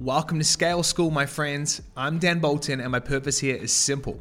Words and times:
Welcome 0.00 0.38
to 0.38 0.44
Scale 0.44 0.82
School, 0.82 1.10
my 1.10 1.26
friends. 1.26 1.82
I'm 1.94 2.18
Dan 2.18 2.38
Bolton, 2.38 2.80
and 2.80 2.90
my 2.90 3.00
purpose 3.00 3.38
here 3.38 3.54
is 3.56 3.70
simple. 3.70 4.18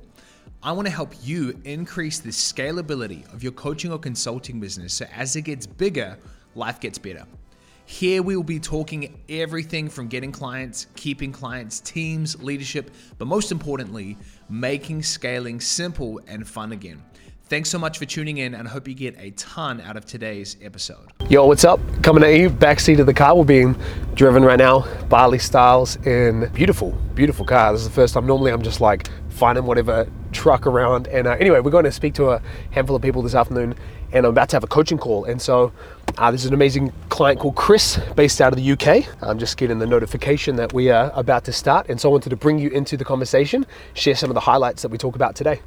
I 0.61 0.73
want 0.73 0.89
to 0.89 0.93
help 0.93 1.13
you 1.23 1.57
increase 1.63 2.19
the 2.19 2.31
scalability 2.31 3.33
of 3.33 3.43
your 3.43 3.53
coaching 3.53 3.89
or 3.89 3.97
consulting 3.97 4.59
business 4.59 4.93
so 4.93 5.05
as 5.15 5.37
it 5.37 5.43
gets 5.43 5.65
bigger, 5.65 6.17
life 6.53 6.81
gets 6.81 6.97
better. 6.97 7.25
Here 7.85 8.21
we 8.21 8.35
will 8.35 8.43
be 8.43 8.59
talking 8.59 9.21
everything 9.29 9.87
from 9.87 10.09
getting 10.09 10.33
clients, 10.33 10.87
keeping 10.97 11.31
clients, 11.31 11.79
teams, 11.79 12.43
leadership, 12.43 12.91
but 13.17 13.29
most 13.29 13.49
importantly, 13.49 14.17
making 14.49 15.03
scaling 15.03 15.61
simple 15.61 16.19
and 16.27 16.45
fun 16.45 16.73
again. 16.73 17.01
Thanks 17.49 17.71
so 17.71 17.79
much 17.79 17.97
for 17.97 18.05
tuning 18.05 18.37
in 18.37 18.53
and 18.53 18.67
I 18.67 18.71
hope 18.71 18.87
you 18.87 18.93
get 18.93 19.17
a 19.17 19.31
ton 19.31 19.81
out 19.81 19.97
of 19.97 20.05
today's 20.05 20.55
episode. 20.61 21.11
Yo, 21.29 21.47
what's 21.47 21.63
up? 21.63 21.79
Coming 22.03 22.23
at 22.23 22.35
you, 22.35 22.47
backseat 22.47 22.99
of 22.99 23.07
the 23.07 23.13
car. 23.13 23.35
We're 23.35 23.43
being 23.43 23.75
driven 24.13 24.45
right 24.45 24.59
now, 24.59 24.81
Bali 25.05 25.39
Styles 25.39 25.95
in 26.05 26.47
beautiful, 26.53 26.91
beautiful 27.15 27.45
car. 27.45 27.71
This 27.71 27.81
is 27.81 27.87
the 27.87 27.93
first 27.93 28.13
time. 28.13 28.27
Normally 28.27 28.51
I'm 28.51 28.61
just 28.61 28.81
like 28.81 29.09
finding 29.29 29.65
whatever 29.65 30.07
truck 30.31 30.67
around. 30.67 31.07
And 31.07 31.25
uh, 31.25 31.37
anyway, 31.39 31.59
we're 31.59 31.71
going 31.71 31.85
to 31.85 31.91
speak 31.91 32.13
to 32.15 32.29
a 32.29 32.41
handful 32.69 32.95
of 32.95 33.01
people 33.01 33.23
this 33.23 33.33
afternoon 33.33 33.73
and 34.11 34.27
I'm 34.27 34.31
about 34.31 34.49
to 34.49 34.55
have 34.55 34.63
a 34.63 34.67
coaching 34.67 34.99
call. 34.99 35.25
And 35.25 35.41
so 35.41 35.71
uh, 36.19 36.29
this 36.29 36.41
is 36.41 36.49
an 36.49 36.53
amazing 36.53 36.93
client 37.09 37.39
called 37.39 37.55
Chris 37.55 37.99
based 38.15 38.41
out 38.41 38.53
of 38.53 38.63
the 38.63 38.71
UK. 38.73 39.07
I'm 39.23 39.39
just 39.39 39.57
getting 39.57 39.79
the 39.79 39.87
notification 39.87 40.55
that 40.57 40.71
we 40.71 40.91
are 40.91 41.11
about 41.15 41.45
to 41.45 41.51
start. 41.51 41.89
And 41.89 41.99
so 41.99 42.09
I 42.09 42.11
wanted 42.11 42.29
to 42.29 42.35
bring 42.35 42.59
you 42.59 42.69
into 42.69 42.95
the 42.95 43.05
conversation, 43.05 43.65
share 43.95 44.13
some 44.13 44.29
of 44.29 44.35
the 44.35 44.41
highlights 44.41 44.83
that 44.83 44.89
we 44.89 44.99
talk 44.99 45.15
about 45.15 45.35
today. 45.35 45.61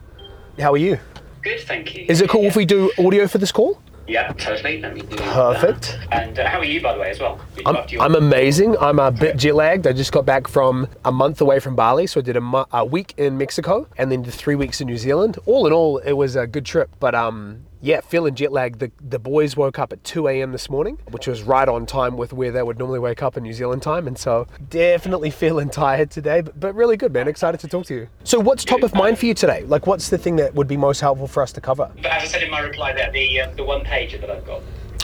How 0.60 0.74
are 0.74 0.78
you? 0.78 1.00
Good, 1.42 1.60
thank 1.60 1.94
you. 1.96 2.06
Is 2.08 2.20
it 2.20 2.30
cool 2.30 2.42
yeah. 2.42 2.48
if 2.48 2.56
we 2.56 2.64
do 2.64 2.92
audio 2.98 3.26
for 3.26 3.38
this 3.38 3.52
call? 3.52 3.80
Yeah, 4.06 4.32
totally. 4.32 4.80
Let 4.80 4.94
me 4.94 5.02
do 5.02 5.16
Perfect. 5.16 5.98
that. 6.10 6.12
And 6.12 6.38
uh, 6.38 6.48
how 6.48 6.58
are 6.58 6.64
you, 6.64 6.80
by 6.80 6.92
the 6.94 7.00
way, 7.00 7.10
as 7.10 7.20
well? 7.20 7.40
I'm, 7.64 7.76
I'm 8.00 8.14
amazing. 8.14 8.76
I'm 8.78 8.98
a 8.98 9.10
bit 9.10 9.36
jet 9.36 9.54
lagged. 9.54 9.86
I 9.86 9.92
just 9.92 10.12
got 10.12 10.26
back 10.26 10.48
from 10.48 10.88
a 11.04 11.12
month 11.12 11.40
away 11.40 11.60
from 11.60 11.76
Bali, 11.76 12.06
so 12.06 12.20
I 12.20 12.22
did 12.22 12.36
a, 12.36 12.40
mo- 12.40 12.66
a 12.72 12.84
week 12.84 13.14
in 13.16 13.38
Mexico 13.38 13.86
and 13.96 14.10
then 14.10 14.24
three 14.24 14.56
weeks 14.56 14.80
in 14.80 14.88
New 14.88 14.96
Zealand. 14.96 15.38
All 15.46 15.66
in 15.66 15.72
all, 15.72 15.98
it 15.98 16.12
was 16.12 16.34
a 16.34 16.46
good 16.46 16.66
trip. 16.66 16.90
But 16.98 17.14
um, 17.14 17.64
yeah, 17.82 18.00
feeling 18.00 18.34
jet 18.36 18.52
lagged. 18.52 18.78
The, 18.78 18.92
the 19.00 19.18
boys 19.18 19.56
woke 19.56 19.78
up 19.78 19.92
at 19.92 20.02
2 20.04 20.28
a.m. 20.28 20.52
this 20.52 20.70
morning, 20.70 20.98
which 21.10 21.26
was 21.26 21.42
right 21.42 21.68
on 21.68 21.84
time 21.84 22.16
with 22.16 22.32
where 22.32 22.52
they 22.52 22.62
would 22.62 22.78
normally 22.78 23.00
wake 23.00 23.22
up 23.22 23.36
in 23.36 23.42
New 23.42 23.52
Zealand 23.52 23.82
time. 23.82 24.06
And 24.06 24.16
so 24.16 24.46
definitely 24.70 25.30
feeling 25.30 25.68
tired 25.68 26.10
today, 26.10 26.40
but, 26.42 26.58
but 26.58 26.74
really 26.76 26.96
good, 26.96 27.12
man. 27.12 27.26
Excited 27.26 27.58
to 27.60 27.68
talk 27.68 27.84
to 27.86 27.94
you. 27.94 28.08
So, 28.22 28.38
what's 28.38 28.64
top 28.64 28.82
of 28.84 28.94
mind 28.94 29.18
for 29.18 29.26
you 29.26 29.34
today? 29.34 29.64
Like, 29.64 29.86
what's 29.88 30.08
the 30.08 30.18
thing 30.18 30.36
that 30.36 30.54
would 30.54 30.68
be 30.68 30.76
most 30.76 31.00
helpful 31.00 31.26
for 31.26 31.42
us 31.42 31.52
to 31.52 31.60
cover? 31.60 31.90
But 31.96 32.06
as 32.06 32.22
I 32.22 32.26
said 32.26 32.42
in 32.44 32.50
my 32.50 32.60
reply 32.60 32.92
there, 32.92 33.10
the 33.10 33.40
uh, 33.40 33.50
the 33.56 33.64
one 33.64 33.80
pager 33.80 34.20
that 34.20 34.30
I've 34.30 34.46
got. 34.46 34.62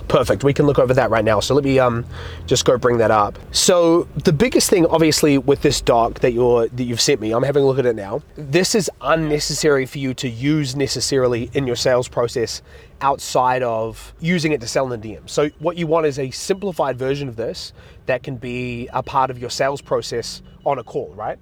Perfect. 0.08 0.42
We 0.42 0.54
can 0.54 0.66
look 0.66 0.78
over 0.78 0.94
that 0.94 1.10
right 1.10 1.24
now. 1.24 1.40
So 1.40 1.54
let 1.54 1.64
me 1.64 1.78
um, 1.78 2.04
just 2.46 2.64
go 2.64 2.78
bring 2.78 2.96
that 2.98 3.10
up. 3.10 3.38
So 3.52 4.04
the 4.24 4.32
biggest 4.32 4.70
thing, 4.70 4.86
obviously, 4.86 5.36
with 5.36 5.60
this 5.60 5.82
doc 5.82 6.20
that 6.20 6.32
you're 6.32 6.66
that 6.66 6.84
you've 6.84 7.00
sent 7.00 7.20
me, 7.20 7.32
I'm 7.32 7.42
having 7.42 7.62
a 7.62 7.66
look 7.66 7.78
at 7.78 7.84
it 7.84 7.94
now. 7.94 8.22
This 8.34 8.74
is 8.74 8.90
unnecessary 9.02 9.84
for 9.84 9.98
you 9.98 10.14
to 10.14 10.28
use 10.28 10.74
necessarily 10.74 11.50
in 11.52 11.66
your 11.66 11.76
sales 11.76 12.08
process 12.08 12.62
outside 13.02 13.62
of 13.62 14.14
using 14.18 14.52
it 14.52 14.60
to 14.62 14.66
sell 14.66 14.90
in 14.90 15.00
the 15.00 15.08
DM. 15.08 15.28
So 15.28 15.50
what 15.58 15.76
you 15.76 15.86
want 15.86 16.06
is 16.06 16.18
a 16.18 16.30
simplified 16.30 16.98
version 16.98 17.28
of 17.28 17.36
this 17.36 17.72
that 18.06 18.22
can 18.22 18.36
be 18.36 18.88
a 18.92 19.02
part 19.02 19.30
of 19.30 19.38
your 19.38 19.50
sales 19.50 19.82
process 19.82 20.42
on 20.64 20.78
a 20.78 20.84
call, 20.84 21.12
right? 21.14 21.38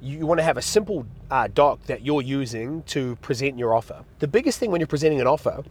you 0.00 0.26
want 0.26 0.38
to 0.38 0.44
have 0.44 0.56
a 0.56 0.62
simple 0.62 1.04
uh, 1.30 1.48
doc 1.52 1.82
that 1.86 2.04
you're 2.04 2.22
using 2.22 2.82
to 2.84 3.16
present 3.16 3.58
your 3.58 3.74
offer. 3.74 4.04
The 4.20 4.28
biggest 4.28 4.58
thing 4.58 4.70
when 4.70 4.80
you're 4.80 4.86
presenting 4.86 5.20
an 5.20 5.26
offer 5.26 5.64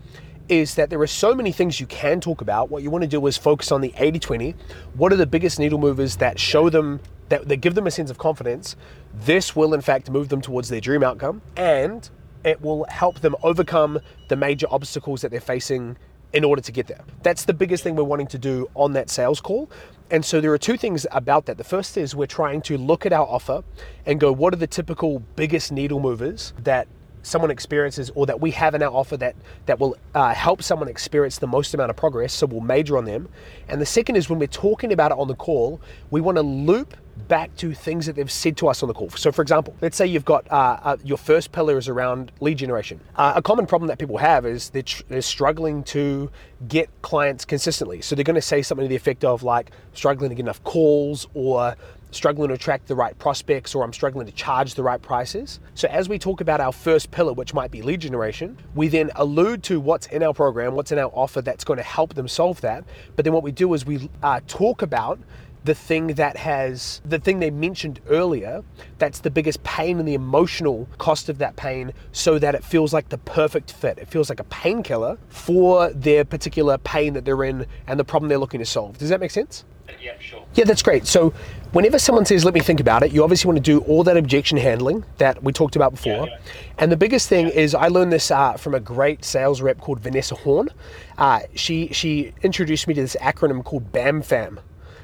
is 0.50 0.76
that 0.76 0.90
there 0.90 1.00
are 1.02 1.08
so 1.08 1.36
many 1.36 1.52
things 1.52 1.80
you 1.80 1.88
can 1.88 2.22
talk 2.22 2.42
about. 2.42 2.70
What 2.70 2.84
you 2.84 2.90
want 2.90 3.04
to 3.04 3.08
do 3.08 3.26
is 3.28 3.38
focus 3.38 3.72
on 3.72 3.82
the 3.82 3.94
80 3.98 4.20
20. 4.20 4.56
What 4.96 5.12
are 5.14 5.16
the 5.16 5.28
biggest 5.28 5.60
needle 5.60 5.80
movers 5.80 6.18
that 6.18 6.40
show 6.40 6.70
them, 6.70 7.00
that, 7.30 7.48
that 7.48 7.58
give 7.58 7.76
them 7.76 7.88
a 7.88 7.92
sense 7.92 8.10
of 8.10 8.18
confidence? 8.18 8.76
This 9.14 9.56
will, 9.56 9.74
in 9.74 9.82
fact, 9.82 10.10
move 10.10 10.30
them 10.30 10.42
towards 10.42 10.70
their 10.70 10.82
dream 10.82 11.04
outcome 11.04 11.42
and 11.56 12.10
it 12.44 12.62
will 12.62 12.86
help 12.90 13.20
them 13.20 13.36
overcome 13.44 14.00
the 14.30 14.36
major 14.36 14.68
obstacles 14.70 15.22
that 15.22 15.32
they're 15.32 15.42
facing 15.42 15.98
in 16.34 16.44
order 16.44 16.62
to 16.62 16.72
get 16.72 16.88
there. 16.88 17.02
That's 17.24 17.46
the 17.46 17.54
biggest 17.54 17.84
thing 17.84 17.96
we're 17.96 18.04
wanting 18.04 18.28
to 18.28 18.38
do 18.38 18.70
on 18.76 18.94
that 18.94 19.10
sales 19.10 19.42
call. 19.42 19.70
And 20.12 20.24
so 20.24 20.40
there 20.40 20.54
are 20.54 20.58
two 20.58 20.78
things 20.78 21.06
about 21.12 21.46
that. 21.48 21.58
The 21.58 21.64
first 21.64 21.98
is 21.98 22.16
we're 22.16 22.28
trying 22.28 22.62
to 22.64 22.78
look 22.78 23.06
at 23.06 23.14
our 23.14 23.26
offer 23.26 23.64
and 24.06 24.20
go, 24.20 24.32
what 24.32 24.54
are 24.54 24.58
the 24.58 24.68
typical 24.68 25.20
biggest 25.36 25.72
needle 25.72 26.00
movers 26.00 26.54
that 26.64 26.88
someone 27.28 27.52
experiences 27.52 28.12
or 28.16 28.26
that 28.26 28.40
we 28.40 28.52
have 28.52 28.74
in 28.74 28.82
our 28.82 28.92
offer 28.92 29.18
that 29.18 29.36
that 29.66 29.80
will 29.80 29.96
uh, 30.16 30.34
help 30.34 30.64
someone 30.64 30.88
experience 30.88 31.38
the 31.38 31.48
most 31.48 31.74
amount 31.74 31.90
of 31.90 31.96
progress 31.96 32.34
so 32.34 32.46
we'll 32.46 32.62
major 32.62 32.98
on 32.98 33.06
them. 33.06 33.28
And 33.68 33.82
the 33.82 33.86
second 33.86 34.16
is 34.16 34.30
when 34.30 34.40
we're 34.40 34.48
talking 34.48 34.94
about 34.94 35.12
it 35.12 35.18
on 35.18 35.28
the 35.28 35.36
call 35.36 35.82
we 36.10 36.22
want 36.22 36.38
to 36.38 36.42
loop 36.42 36.96
back 37.28 37.56
to 37.58 37.74
things 37.74 38.06
that 38.06 38.16
they've 38.16 38.32
said 38.32 38.56
to 38.56 38.68
us 38.68 38.84
on 38.84 38.88
the 38.88 38.94
call. 38.94 39.10
So 39.10 39.32
for 39.32 39.42
example 39.42 39.76
let's 39.82 39.98
say 39.98 40.08
you've 40.08 40.26
got 40.26 40.50
uh, 40.52 40.80
uh, 40.84 40.98
your 41.04 41.18
first 41.18 41.52
pillar 41.52 41.78
is 41.78 41.88
around 41.88 42.32
lead 42.40 42.58
generation. 42.58 43.00
Uh, 43.16 43.34
a 43.36 43.42
common 43.42 43.66
problem 43.66 43.88
that 43.90 44.00
people 44.00 44.18
have 44.18 44.46
is 44.46 44.70
they're, 44.70 44.82
tr- 44.84 45.04
they're 45.10 45.22
struggling 45.22 45.84
to 45.84 46.32
get 46.68 46.90
clients 47.02 47.46
consistently. 47.46 48.02
So 48.02 48.16
they're 48.16 48.24
going 48.24 48.36
to 48.36 48.42
say 48.42 48.62
something 48.62 48.86
to 48.86 48.90
the 48.90 48.96
effect 48.96 49.24
of 49.24 49.44
like 49.44 49.72
struggling 49.94 50.30
to 50.30 50.36
get 50.36 50.44
enough 50.44 50.64
calls 50.64 51.28
or 51.34 51.76
struggling 52.12 52.50
to 52.50 52.56
attract 52.56 52.88
the 52.88 52.96
right 52.96 53.18
prospects 53.20 53.76
or 53.76 53.84
I'm 53.84 53.94
struggling 53.94 54.26
to 54.28 54.34
charge 54.34 54.76
the 54.76 54.84
right 54.84 55.02
prices. 55.02 55.60
So, 55.76 55.88
as 55.90 56.10
we 56.10 56.20
talk 56.20 56.42
about 56.42 56.62
our 56.62 56.72
first 56.72 57.12
pillar, 57.12 57.34
which 57.34 57.54
might 57.54 57.72
be 57.72 57.82
lead 57.82 58.02
generation, 58.02 58.58
we 58.76 58.88
then 58.88 59.12
allude 59.16 59.64
to 59.64 59.80
what's 59.80 60.08
in 60.08 60.24
our 60.24 60.34
program, 60.34 60.76
what's 60.76 60.92
in 60.92 61.00
our 61.00 61.12
offer 61.14 61.42
that's 61.42 61.64
going 61.64 61.78
to 61.78 61.84
help 61.84 62.14
them 62.14 62.28
solve 62.28 62.62
that. 62.62 62.84
But 63.16 63.26
then 63.26 63.34
what 63.34 63.44
we 63.44 63.52
do 63.52 63.74
is 63.74 63.86
we 63.86 64.10
uh, 64.24 64.42
talk 64.48 64.82
about 64.82 65.20
the 65.68 65.76
thing 65.76 66.08
that 66.08 66.38
has 66.38 67.02
the 67.04 67.20
thing 67.20 67.40
they 67.40 67.52
mentioned 67.52 68.00
earlier 68.08 68.64
that's 69.00 69.20
the 69.20 69.30
biggest 69.30 69.62
pain 69.64 70.00
and 70.00 70.08
the 70.08 70.14
emotional 70.14 70.88
cost 70.98 71.28
of 71.28 71.40
that 71.40 71.58
pain 71.58 71.92
so 72.14 72.40
that 72.40 72.56
it 72.56 72.64
feels 72.64 72.94
like 72.94 73.10
the 73.10 73.18
perfect 73.18 73.74
fit 73.74 73.98
it 73.98 74.08
feels 74.08 74.30
like 74.30 74.40
a 74.40 74.46
painkiller 74.46 75.18
for 75.28 75.90
their 75.90 76.24
particular 76.24 76.78
pain 76.78 77.14
that 77.14 77.26
they're 77.26 77.44
in 77.44 77.66
and 77.86 78.00
the 78.00 78.06
problem 78.06 78.30
they're 78.30 78.38
looking 78.38 78.62
to 78.62 78.66
solve 78.66 78.98
does 78.98 79.10
that 79.10 79.20
make 79.20 79.32
sense 79.32 79.66
Yeah, 80.02 80.14
sure. 80.20 80.46
yeah, 80.54 80.66
that's 80.66 80.82
great. 80.82 81.08
So, 81.08 81.34
whenever 81.72 82.00
someone 82.00 82.26
says, 82.26 82.46
let 82.46 82.54
me 82.54 82.60
think 82.60 82.80
about 82.80 83.04
it, 83.04 83.12
you 83.12 83.24
obviously 83.24 83.48
want 83.48 83.58
to 83.58 83.64
do 83.64 83.80
all 83.86 84.04
that 84.04 84.18
objection 84.18 84.58
handling 84.58 85.04
that 85.18 85.44
we 85.44 85.52
talked 85.52 85.76
about 85.76 85.92
before. 85.92 86.28
Yeah, 86.28 86.34
yeah. 86.34 86.38
And 86.78 86.92
the 86.92 86.98
biggest 86.98 87.30
thing 87.30 87.50
is, 87.50 87.74
I 87.74 87.88
learned 87.88 88.12
this 88.12 88.30
uh, 88.32 88.54
from 88.54 88.74
a 88.76 88.80
great 88.80 89.26
sales 89.26 89.62
rep 89.62 89.80
called 89.80 90.00
Vanessa 90.00 90.36
Horn. 90.36 90.70
Uh, 91.18 91.42
she, 91.56 91.88
she 91.90 92.34
introduced 92.42 92.88
me 92.88 92.94
to 92.94 93.02
this 93.02 93.16
acronym 93.20 93.64
called 93.64 93.92
BAMFAM. 93.92 94.60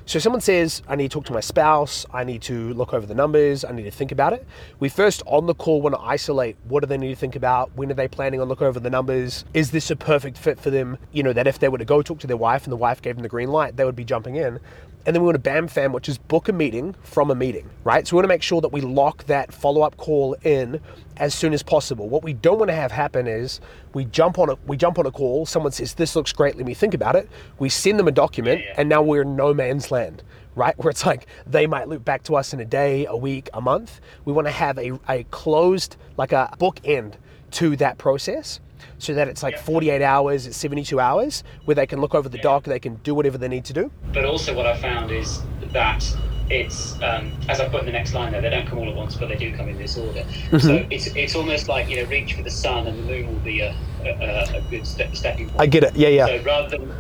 So, 0.06 0.20
someone 0.20 0.42
says, 0.42 0.82
I 0.86 0.98
need 0.98 1.12
to 1.12 1.14
talk 1.14 1.26
to 1.28 1.34
my 1.34 1.40
spouse, 1.40 2.06
I 2.14 2.26
need 2.26 2.42
to 2.44 2.74
look 2.74 2.94
over 2.94 3.06
the 3.06 3.16
numbers, 3.16 3.64
I 3.64 3.72
need 3.72 3.84
to 3.84 3.92
think 3.92 4.12
about 4.12 4.34
it. 4.34 4.46
We 4.82 4.90
first 4.90 5.24
on 5.26 5.46
the 5.46 5.56
call 5.56 5.82
want 5.82 5.96
to 5.96 6.02
isolate 6.02 6.58
what 6.68 6.82
do 6.82 6.88
they 6.88 6.98
need 6.98 7.12
to 7.12 7.16
think 7.16 7.38
about, 7.38 7.72
when 7.76 7.90
are 7.90 7.94
they 7.94 8.10
planning 8.10 8.42
on 8.42 8.50
looking 8.50 8.68
over 8.68 8.82
the 8.82 8.90
numbers, 8.90 9.46
is 9.54 9.72
this 9.72 9.90
a 9.92 9.96
perfect 9.96 10.38
fit 10.38 10.60
for 10.60 10.70
them? 10.70 10.98
You 11.14 11.24
know, 11.24 11.32
that 11.32 11.48
if 11.48 11.60
they 11.60 11.70
were 11.70 11.78
to 11.78 11.86
go 11.86 12.02
talk 12.02 12.20
to 12.20 12.28
their 12.28 12.36
wife 12.36 12.66
and 12.66 12.74
the 12.74 12.78
wife 12.78 13.02
gave 13.02 13.16
them 13.16 13.24
the 13.24 13.30
green 13.30 13.50
light, 13.50 13.78
they 13.78 13.86
would 13.86 13.96
be 13.96 14.04
jumping 14.04 14.36
in. 14.36 14.60
And 15.06 15.14
then 15.14 15.22
we 15.22 15.26
want 15.26 15.36
to 15.36 15.40
BAM 15.40 15.68
fam, 15.68 15.92
which 15.92 16.08
is 16.08 16.18
book 16.18 16.48
a 16.48 16.54
meeting 16.54 16.96
from 17.04 17.30
a 17.30 17.36
meeting, 17.36 17.70
right? 17.84 18.08
So 18.08 18.16
we 18.16 18.18
want 18.18 18.26
to 18.26 18.30
make 18.30 18.42
sure 18.42 18.62
that 18.62 18.70
we 18.70 18.80
lock 18.80 19.26
that 19.26 19.54
follow 19.54 19.82
up 19.82 19.98
call 19.98 20.34
in 20.44 20.80
as 21.18 21.34
soon 21.34 21.54
as 21.54 21.62
possible. 21.62 22.08
What 22.08 22.24
we 22.24 22.32
don't 22.34 22.58
want 22.58 22.70
to 22.70 22.76
have 22.76 22.92
happen 22.92 23.28
is 23.28 23.60
we 23.94 24.06
jump 24.06 24.40
on 24.40 24.50
a 24.50 24.56
we 24.66 24.78
jump 24.78 24.98
on 25.00 25.06
a 25.06 25.12
call. 25.12 25.46
Someone 25.46 25.74
says 25.74 25.96
this 25.96 26.16
looks 26.16 26.32
great. 26.32 26.56
Let 26.56 26.66
me 26.66 26.74
think 26.74 26.94
about 26.94 27.16
it. 27.18 27.30
We 27.60 27.68
send 27.70 28.00
them 28.00 28.08
a 28.08 28.12
document, 28.12 28.62
Yeah, 28.62 28.68
yeah. 28.68 28.74
and 28.78 28.90
now 28.90 29.02
we're 29.02 29.24
in 29.24 29.36
no 29.36 29.54
man's 29.54 29.92
land, 29.92 30.24
right? 30.56 30.78
Where 30.78 30.90
it's 30.90 31.06
like 31.06 31.28
they 31.46 31.68
might 31.68 31.90
loop 31.90 32.06
back 32.06 32.24
to 32.24 32.36
us 32.38 32.54
in 32.54 32.62
a 32.62 32.66
day, 32.66 33.06
a 33.06 33.18
week, 33.18 33.50
a 33.54 33.60
month. 33.62 34.00
We 34.24 34.32
want 34.32 34.48
to 34.48 34.52
have 34.52 34.78
a, 34.78 34.98
a 35.10 35.24
closed 35.32 35.98
like 36.16 36.32
a 36.32 36.54
book 36.58 36.80
end 36.86 37.18
to 37.52 37.76
that 37.76 37.98
process 37.98 38.60
so 38.98 39.14
that 39.14 39.28
it's 39.28 39.44
like 39.44 39.58
48 39.58 40.02
hours, 40.02 40.48
it's 40.48 40.58
72 40.58 41.00
hours, 41.00 41.44
where 41.66 41.76
they 41.76 41.86
can 41.86 42.00
look 42.02 42.16
over 42.16 42.30
the 42.30 42.38
doc, 42.38 42.64
they 42.64 42.80
can 42.80 42.96
do 42.98 43.16
whatever 43.16 43.38
they 43.38 43.48
need 43.48 43.66
to 43.66 43.74
do. 43.74 43.92
But 44.14 44.26
also, 44.26 44.56
what 44.56 44.66
I 44.66 44.78
found 44.78 45.12
is 45.12 45.42
that 45.72 46.04
it's 46.50 47.02
um, 47.02 47.32
as 47.50 47.60
I 47.60 47.70
put 47.70 47.82
in 47.82 47.86
the 47.86 47.92
next 47.92 48.14
line 48.14 48.32
there. 48.32 48.42
They 48.42 48.50
don't 48.50 48.68
come 48.68 48.80
all 48.80 48.90
at 48.90 48.96
once, 48.96 49.16
but 49.16 49.30
they 49.30 49.36
do 49.36 49.56
come 49.56 49.70
in 49.70 49.78
this 49.78 49.98
order. 49.98 50.22
Mm-hmm. 50.22 50.58
So 50.60 50.88
it's 50.90 51.08
it's 51.08 51.36
almost 51.36 51.68
like 51.68 51.90
you 51.90 51.98
know, 51.98 52.10
reach 52.10 52.34
for 52.34 52.44
the 52.44 52.52
sun, 52.52 52.88
and 52.88 53.00
the 53.00 53.04
moon 53.04 53.28
will 53.28 53.40
be 53.42 53.62
a 53.62 53.76
a, 54.06 54.58
a 54.58 54.62
good 54.70 54.86
step, 54.86 55.16
stepping 55.16 55.48
point. 55.48 55.62
I 55.62 55.66
get 55.66 55.84
it. 55.84 55.96
Yeah, 55.96 56.10
yeah. 56.10 56.26
So 56.26 56.44
rather 56.44 56.78
than 56.78 56.94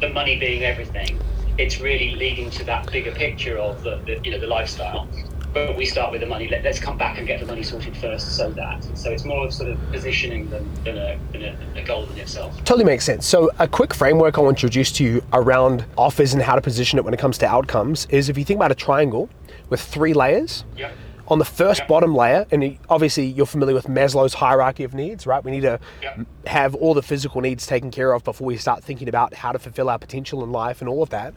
the 0.00 0.08
money 0.10 0.38
being 0.38 0.62
everything, 0.64 1.20
it's 1.58 1.80
really 1.80 2.14
leading 2.16 2.50
to 2.50 2.64
that 2.64 2.90
bigger 2.90 3.12
picture 3.12 3.58
of 3.58 3.82
the, 3.82 3.96
the 4.06 4.20
you 4.24 4.30
know 4.30 4.38
the 4.38 4.46
lifestyle. 4.46 5.08
But 5.56 5.74
we 5.74 5.86
start 5.86 6.12
with 6.12 6.20
the 6.20 6.26
money. 6.26 6.48
Let, 6.48 6.64
let's 6.64 6.78
come 6.78 6.98
back 6.98 7.16
and 7.16 7.26
get 7.26 7.40
the 7.40 7.46
money 7.46 7.62
sorted 7.62 7.96
first, 7.96 8.36
so 8.36 8.50
that. 8.50 8.84
So 8.94 9.10
it's 9.10 9.24
more 9.24 9.46
of 9.46 9.54
sort 9.54 9.70
of 9.70 9.78
positioning 9.90 10.50
than, 10.50 10.68
than, 10.84 10.98
a, 10.98 11.18
than 11.32 11.44
a, 11.44 11.56
a 11.76 11.82
goal 11.82 12.04
in 12.10 12.18
itself. 12.18 12.54
Totally 12.64 12.84
makes 12.84 13.06
sense. 13.06 13.26
So, 13.26 13.50
a 13.58 13.66
quick 13.66 13.94
framework 13.94 14.36
I 14.36 14.42
want 14.42 14.58
to 14.58 14.66
introduce 14.66 14.92
to 14.92 15.04
you 15.04 15.22
around 15.32 15.86
offers 15.96 16.34
and 16.34 16.42
how 16.42 16.56
to 16.56 16.60
position 16.60 16.98
it 16.98 17.06
when 17.06 17.14
it 17.14 17.20
comes 17.20 17.38
to 17.38 17.46
outcomes 17.46 18.06
is 18.10 18.28
if 18.28 18.36
you 18.36 18.44
think 18.44 18.58
about 18.58 18.70
a 18.70 18.74
triangle 18.74 19.30
with 19.70 19.80
three 19.80 20.12
layers, 20.12 20.64
Yeah. 20.76 20.90
on 21.28 21.38
the 21.38 21.44
first 21.46 21.80
Yeah. 21.80 21.86
bottom 21.86 22.14
layer, 22.14 22.44
and 22.50 22.76
obviously 22.90 23.24
you're 23.24 23.46
familiar 23.46 23.74
with 23.74 23.86
Maslow's 23.86 24.34
hierarchy 24.34 24.84
of 24.84 24.92
needs, 24.92 25.26
right? 25.26 25.42
We 25.42 25.52
need 25.52 25.62
to 25.62 25.80
Yeah. 26.02 26.18
have 26.46 26.74
all 26.74 26.92
the 26.92 27.02
physical 27.02 27.40
needs 27.40 27.66
taken 27.66 27.90
care 27.90 28.12
of 28.12 28.24
before 28.24 28.46
we 28.46 28.58
start 28.58 28.84
thinking 28.84 29.08
about 29.08 29.32
how 29.32 29.52
to 29.52 29.58
fulfill 29.58 29.88
our 29.88 29.98
potential 29.98 30.44
in 30.44 30.52
life 30.52 30.82
and 30.82 30.88
all 30.90 31.02
of 31.02 31.08
that. 31.10 31.32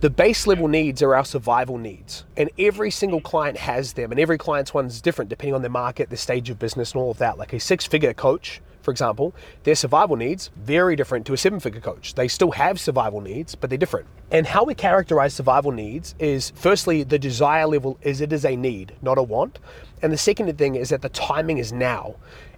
The 0.00 0.10
base 0.10 0.46
level 0.46 0.68
needs 0.68 1.00
are 1.00 1.14
our 1.14 1.24
survival 1.24 1.78
needs, 1.78 2.26
and 2.36 2.50
every 2.58 2.90
single 2.90 3.22
client 3.22 3.56
has 3.56 3.94
them, 3.94 4.10
and 4.10 4.20
every 4.20 4.36
client's 4.36 4.74
one 4.74 4.84
is 4.84 5.00
different 5.00 5.30
depending 5.30 5.54
on 5.54 5.62
their 5.62 5.70
market, 5.70 6.10
the 6.10 6.18
stage 6.18 6.50
of 6.50 6.58
business, 6.58 6.92
and 6.92 7.00
all 7.00 7.10
of 7.10 7.16
that. 7.16 7.38
Like 7.38 7.54
a 7.54 7.58
six 7.58 7.86
figure 7.86 8.12
coach, 8.12 8.60
for 8.82 8.90
example, 8.90 9.34
their 9.64 9.74
survival 9.74 10.16
needs 10.16 10.50
very 10.54 10.96
different 10.96 11.24
to 11.26 11.32
a 11.32 11.38
seven 11.38 11.60
figure 11.60 11.80
coach. 11.80 12.12
They 12.12 12.28
still 12.28 12.50
have 12.50 12.78
survival 12.78 13.22
needs, 13.22 13.54
but 13.54 13.70
they're 13.70 13.78
different. 13.78 14.06
And 14.30 14.46
how 14.46 14.64
we 14.64 14.74
characterize 14.74 15.32
survival 15.32 15.72
needs 15.72 16.14
is 16.18 16.52
firstly, 16.54 17.02
the 17.02 17.18
desire 17.18 17.66
level 17.66 17.98
is 18.02 18.20
it 18.20 18.34
is 18.34 18.44
a 18.44 18.54
need, 18.54 18.92
not 19.00 19.16
a 19.16 19.22
want. 19.22 19.58
And 20.02 20.12
the 20.12 20.18
second 20.18 20.58
thing 20.58 20.74
is 20.74 20.90
that 20.90 21.00
the 21.00 21.08
timing 21.08 21.56
is 21.56 21.72
now. 21.72 22.16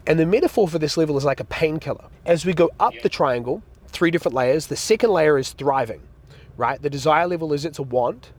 And 0.08 0.18
the 0.18 0.26
metaphor 0.26 0.66
for 0.66 0.80
this 0.80 0.96
level 0.96 1.16
is 1.16 1.24
like 1.24 1.38
a 1.38 1.44
painkiller. 1.44 2.06
As 2.26 2.44
we 2.44 2.52
go 2.52 2.70
up 2.80 2.94
the 3.04 3.08
triangle, 3.08 3.62
three 3.86 4.10
different 4.10 4.34
layers, 4.34 4.66
the 4.66 4.76
second 4.76 5.10
layer 5.10 5.38
is 5.38 5.52
thriving 5.52 6.00
right? 6.58 6.82
The 6.82 6.90
desire 6.90 7.26
level 7.26 7.54
is 7.54 7.64
it's 7.64 7.78
a 7.78 7.82
want, 7.82 8.32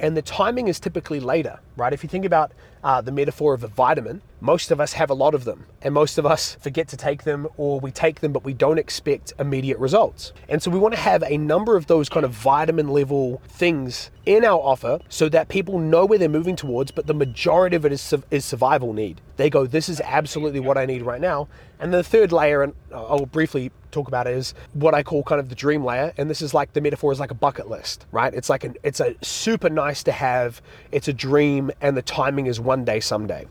and 0.00 0.16
the 0.16 0.22
timing 0.22 0.68
is 0.68 0.80
typically 0.80 1.20
later, 1.20 1.60
right? 1.76 1.92
If 1.92 2.02
you 2.02 2.08
think 2.08 2.24
about 2.24 2.52
uh, 2.84 3.00
the 3.00 3.12
metaphor 3.12 3.54
of 3.54 3.64
a 3.64 3.68
vitamin, 3.68 4.22
most 4.40 4.70
of 4.70 4.80
us 4.80 4.92
have 4.92 5.10
a 5.10 5.14
lot 5.14 5.34
of 5.34 5.44
them, 5.44 5.66
and 5.82 5.92
most 5.92 6.18
of 6.18 6.24
us 6.24 6.56
forget 6.60 6.86
to 6.88 6.96
take 6.96 7.24
them 7.24 7.48
or 7.56 7.80
we 7.80 7.90
take 7.90 8.20
them, 8.20 8.32
but 8.32 8.44
we 8.44 8.54
don't 8.54 8.78
expect 8.78 9.32
immediate 9.38 9.78
results. 9.78 10.32
And 10.48 10.62
so 10.62 10.70
we 10.70 10.78
want 10.78 10.94
to 10.94 11.00
have 11.00 11.22
a 11.24 11.36
number 11.36 11.76
of 11.76 11.88
those 11.88 12.08
kind 12.08 12.24
of 12.24 12.30
vitamin 12.30 12.88
level 12.88 13.42
things 13.48 14.10
in 14.24 14.44
our 14.44 14.60
offer 14.60 15.00
so 15.08 15.28
that 15.30 15.48
people 15.48 15.78
know 15.78 16.06
where 16.06 16.18
they're 16.18 16.28
moving 16.28 16.56
towards, 16.56 16.90
but 16.92 17.06
the 17.06 17.14
majority 17.14 17.74
of 17.74 17.84
it 17.84 17.92
is, 17.92 18.14
is 18.30 18.44
survival 18.44 18.92
need. 18.92 19.20
They 19.36 19.50
go, 19.50 19.66
This 19.66 19.88
is 19.88 20.00
absolutely 20.02 20.60
what 20.60 20.78
I 20.78 20.86
need 20.86 21.02
right 21.02 21.20
now. 21.20 21.48
And 21.80 21.92
the 21.92 22.04
third 22.04 22.32
layer, 22.32 22.62
and 22.62 22.74
I'll 22.92 23.26
briefly 23.26 23.72
talk 23.90 24.08
about, 24.08 24.26
is 24.26 24.54
what 24.74 24.94
I 24.94 25.02
call 25.02 25.22
kind 25.22 25.40
of 25.40 25.48
the 25.48 25.54
dream 25.54 25.84
layer. 25.84 26.12
And 26.16 26.28
this 26.28 26.42
is 26.42 26.54
like 26.54 26.72
the 26.72 26.80
metaphor 26.80 27.12
is 27.12 27.20
like 27.20 27.30
a 27.30 27.34
bucket 27.34 27.68
list, 27.68 28.06
right? 28.12 28.32
It's 28.32 28.48
like 28.48 28.64
an, 28.64 28.76
it's 28.82 29.00
a 29.00 29.14
super 29.22 29.68
nice 29.70 30.02
to 30.04 30.12
have, 30.12 30.60
it's 30.92 31.08
a 31.08 31.12
dream, 31.12 31.70
and 31.80 31.96
the 31.96 32.02
timing 32.02 32.46
is 32.46 32.60
one 32.60 32.84
day, 32.84 33.00
someday. 33.00 33.46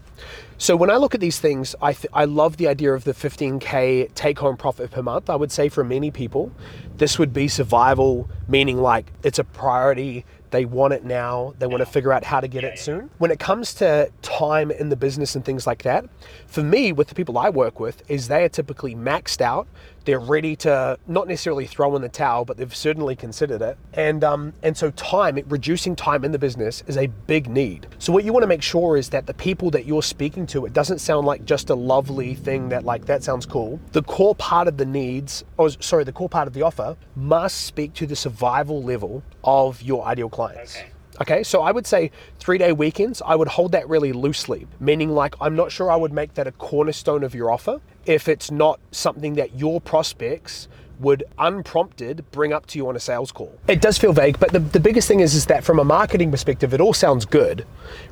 So 0.59 0.75
when 0.75 0.89
I 0.89 0.95
look 0.95 1.13
at 1.13 1.21
these 1.21 1.39
things, 1.39 1.75
I, 1.81 1.93
th- 1.93 2.11
I 2.13 2.25
love 2.25 2.57
the 2.57 2.67
idea 2.67 2.93
of 2.93 3.03
the 3.03 3.13
15K 3.13 4.13
take 4.15 4.39
home 4.39 4.57
profit 4.57 4.89
per 4.89 5.03
month. 5.03 5.29
I 5.29 5.35
would 5.35 5.51
say 5.51 5.69
for 5.69 5.83
many 5.83 6.09
people, 6.09 6.51
this 6.97 7.19
would 7.19 7.31
be 7.31 7.47
survival, 7.47 8.27
meaning 8.47 8.77
like 8.77 9.11
it's 9.23 9.37
a 9.37 9.43
priority. 9.43 10.25
They 10.49 10.65
want 10.65 10.93
it 10.93 11.03
now. 11.03 11.53
They 11.59 11.67
want 11.67 11.81
to 11.81 11.85
figure 11.85 12.11
out 12.11 12.23
how 12.23 12.39
to 12.39 12.47
get 12.47 12.63
it 12.63 12.79
soon. 12.79 13.09
When 13.17 13.29
it 13.31 13.37
comes 13.39 13.73
to 13.75 14.09
time 14.21 14.71
in 14.71 14.89
the 14.89 14.95
business 14.95 15.35
and 15.35 15.45
things 15.45 15.67
like 15.67 15.83
that, 15.83 16.05
for 16.47 16.63
me, 16.63 16.91
with 16.91 17.09
the 17.09 17.15
people 17.15 17.37
I 17.37 17.49
work 17.49 17.79
with, 17.79 18.01
is 18.09 18.27
they 18.27 18.43
are 18.43 18.49
typically 18.49 18.95
maxed 18.95 19.41
out. 19.41 19.67
They're 20.07 20.19
ready 20.19 20.55
to 20.57 20.97
not 21.05 21.27
necessarily 21.27 21.67
throw 21.67 21.93
in 21.97 22.01
the 22.01 22.07
towel, 22.07 22.45
but 22.45 22.55
they've 22.55 22.73
certainly 22.73 23.13
considered 23.13 23.61
it. 23.61 23.77
And 23.91 24.23
um, 24.23 24.53
and 24.63 24.77
so 24.77 24.89
time, 24.91 25.37
reducing 25.49 25.97
time 25.97 26.23
in 26.23 26.31
the 26.31 26.39
business 26.39 26.81
is 26.87 26.95
a 26.95 27.07
big 27.07 27.49
need. 27.49 27.87
So 27.99 28.13
what 28.13 28.23
you 28.23 28.31
want 28.31 28.43
to 28.43 28.47
make 28.47 28.61
sure 28.61 28.95
is 28.95 29.09
that 29.09 29.25
the 29.25 29.33
people 29.33 29.69
that 29.71 29.85
you're 29.85 30.01
speaking 30.01 30.47
to, 30.47 30.65
it 30.65 30.71
doesn't 30.71 30.99
sound 30.99 31.27
like 31.27 31.43
just 31.43 31.69
a 31.71 31.75
lovely 31.75 32.35
thing 32.35 32.69
that 32.69 32.85
like 32.85 33.05
that 33.07 33.21
sounds 33.21 33.45
cool. 33.45 33.81
The 33.91 34.01
core 34.01 34.33
part 34.35 34.69
of 34.69 34.77
the 34.77 34.85
needs, 34.85 35.43
or 35.57 35.69
sorry, 35.71 36.05
the 36.05 36.13
core 36.13 36.29
part 36.29 36.47
of 36.47 36.53
the 36.53 36.61
offer 36.61 36.95
must 37.17 37.65
speak 37.65 37.93
to 37.95 38.07
the 38.07 38.15
survival 38.15 38.81
level 38.81 39.23
of 39.43 39.81
your 39.81 40.05
ideal 40.05 40.29
clients. 40.29 40.77
Okay. 40.77 40.91
Okay, 41.19 41.41
so 41.41 41.63
I 41.63 41.71
would 41.71 41.87
say 41.87 42.11
three 42.37 42.59
day 42.59 42.71
weekends, 42.71 43.23
I 43.25 43.35
would 43.35 43.47
hold 43.47 43.71
that 43.71 43.89
really 43.89 44.13
loosely, 44.13 44.67
meaning 44.79 45.09
like 45.09 45.33
I'm 45.41 45.55
not 45.55 45.71
sure 45.71 45.89
I 45.89 45.95
would 45.95 46.13
make 46.13 46.35
that 46.35 46.45
a 46.45 46.51
cornerstone 46.51 47.23
of 47.23 47.33
your 47.33 47.51
offer 47.51 47.81
if 48.07 48.27
it's 48.27 48.49
not 48.49 48.79
something 48.91 49.35
that 49.35 49.57
your 49.57 49.81
prospects 49.81 50.67
would 50.99 51.23
unprompted 51.37 52.25
bring 52.31 52.53
up 52.53 52.65
to 52.65 52.79
you 52.79 52.87
on 52.87 52.95
a 52.95 52.99
sales 52.99 53.31
call. 53.31 53.55
It 53.67 53.81
does 53.81 53.97
feel 53.97 54.13
vague, 54.13 54.39
but 54.39 54.51
the, 54.51 54.59
the 54.59 54.79
biggest 54.79 55.07
thing 55.07 55.19
is, 55.19 55.35
is 55.35 55.45
that 55.45 55.63
from 55.63 55.79
a 55.79 55.83
marketing 55.83 56.31
perspective, 56.31 56.73
it 56.73 56.81
all 56.81 56.93
sounds 56.93 57.25
good, 57.25 57.65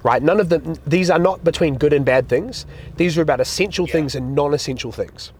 right? 0.03 0.21
None 0.21 0.39
of 0.39 0.50
them, 0.50 0.75
these 0.86 1.09
are 1.09 1.19
not 1.19 1.44
between 1.44 1.77
good 1.77 1.94
and 1.94 2.06
bad 2.06 2.30
things. 2.30 2.65
These 2.97 3.18
are 3.18 3.21
about 3.21 3.39
essential 3.39 3.88
yeah. 3.88 3.94
things 3.94 4.15
and 4.15 4.36
non 4.36 4.53
essential 4.53 4.92
things. 4.92 5.31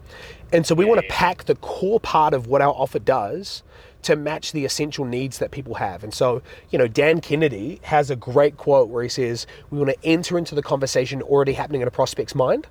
And 0.52 0.66
so 0.66 0.74
we 0.74 0.86
yeah, 0.86 0.90
want 0.90 1.02
to 1.02 1.08
yeah. 1.08 1.16
pack 1.16 1.44
the 1.46 1.56
core 1.56 2.00
part 2.00 2.34
of 2.34 2.48
what 2.48 2.62
our 2.62 2.74
offer 2.74 3.00
does 3.00 3.64
to 4.04 4.16
match 4.16 4.52
the 4.52 4.66
essential 4.66 5.04
needs 5.04 5.40
that 5.40 5.50
people 5.50 5.74
have. 5.76 6.04
And 6.04 6.14
so, 6.14 6.44
you 6.70 6.78
know, 6.78 6.88
Dan 6.88 7.22
Kennedy 7.22 7.80
has 7.84 8.12
a 8.12 8.16
great 8.16 8.56
quote 8.56 8.90
where 8.90 9.02
he 9.02 9.10
says, 9.10 9.48
We 9.72 9.80
want 9.80 9.90
to 9.90 10.08
enter 10.08 10.38
into 10.38 10.54
the 10.54 10.62
conversation 10.62 11.24
already 11.24 11.54
happening 11.54 11.82
in 11.82 11.88
a 11.88 11.92
prospect's 11.92 12.36
mind. 12.36 12.68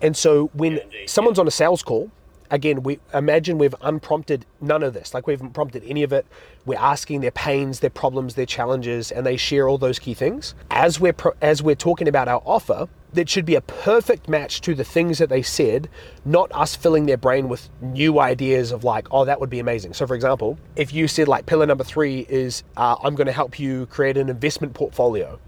And 0.00 0.16
so 0.16 0.46
when 0.54 0.80
someone's 1.06 1.38
on 1.38 1.46
a 1.46 1.50
sales 1.50 1.82
call, 1.82 2.10
again, 2.50 2.82
we 2.82 2.98
imagine 3.12 3.58
we've 3.58 3.74
unprompted 3.80 4.46
none 4.60 4.82
of 4.82 4.94
this. 4.94 5.14
Like 5.14 5.26
we 5.26 5.32
haven't 5.32 5.52
prompted 5.52 5.82
any 5.86 6.02
of 6.02 6.12
it. 6.12 6.26
We're 6.66 6.78
asking 6.78 7.20
their 7.20 7.30
pains, 7.30 7.80
their 7.80 7.90
problems, 7.90 8.34
their 8.34 8.46
challenges, 8.46 9.10
and 9.10 9.26
they 9.26 9.36
share 9.36 9.68
all 9.68 9.78
those 9.78 9.98
key 9.98 10.14
things. 10.14 10.54
As 10.70 11.00
we're 11.00 11.12
pro- 11.12 11.34
as 11.40 11.62
we're 11.62 11.74
talking 11.74 12.08
about 12.08 12.28
our 12.28 12.42
offer, 12.44 12.88
that 13.12 13.28
should 13.28 13.44
be 13.44 13.54
a 13.54 13.60
perfect 13.60 14.28
match 14.28 14.60
to 14.62 14.74
the 14.74 14.84
things 14.84 15.18
that 15.18 15.28
they 15.28 15.42
said, 15.42 15.88
not 16.24 16.50
us 16.52 16.74
filling 16.74 17.06
their 17.06 17.16
brain 17.16 17.48
with 17.48 17.70
new 17.80 18.18
ideas 18.18 18.72
of 18.72 18.82
like, 18.84 19.06
oh, 19.10 19.24
that 19.24 19.40
would 19.40 19.50
be 19.50 19.60
amazing. 19.60 19.94
So, 19.94 20.06
for 20.06 20.14
example, 20.14 20.58
if 20.76 20.92
you 20.92 21.06
said 21.06 21.28
like 21.28 21.46
pillar 21.46 21.66
number 21.66 21.84
three 21.84 22.26
is, 22.28 22.64
uh, 22.76 22.96
I'm 23.02 23.14
going 23.14 23.26
to 23.26 23.32
help 23.32 23.58
you 23.58 23.86
create 23.86 24.16
an 24.16 24.28
investment 24.28 24.74
portfolio. 24.74 25.38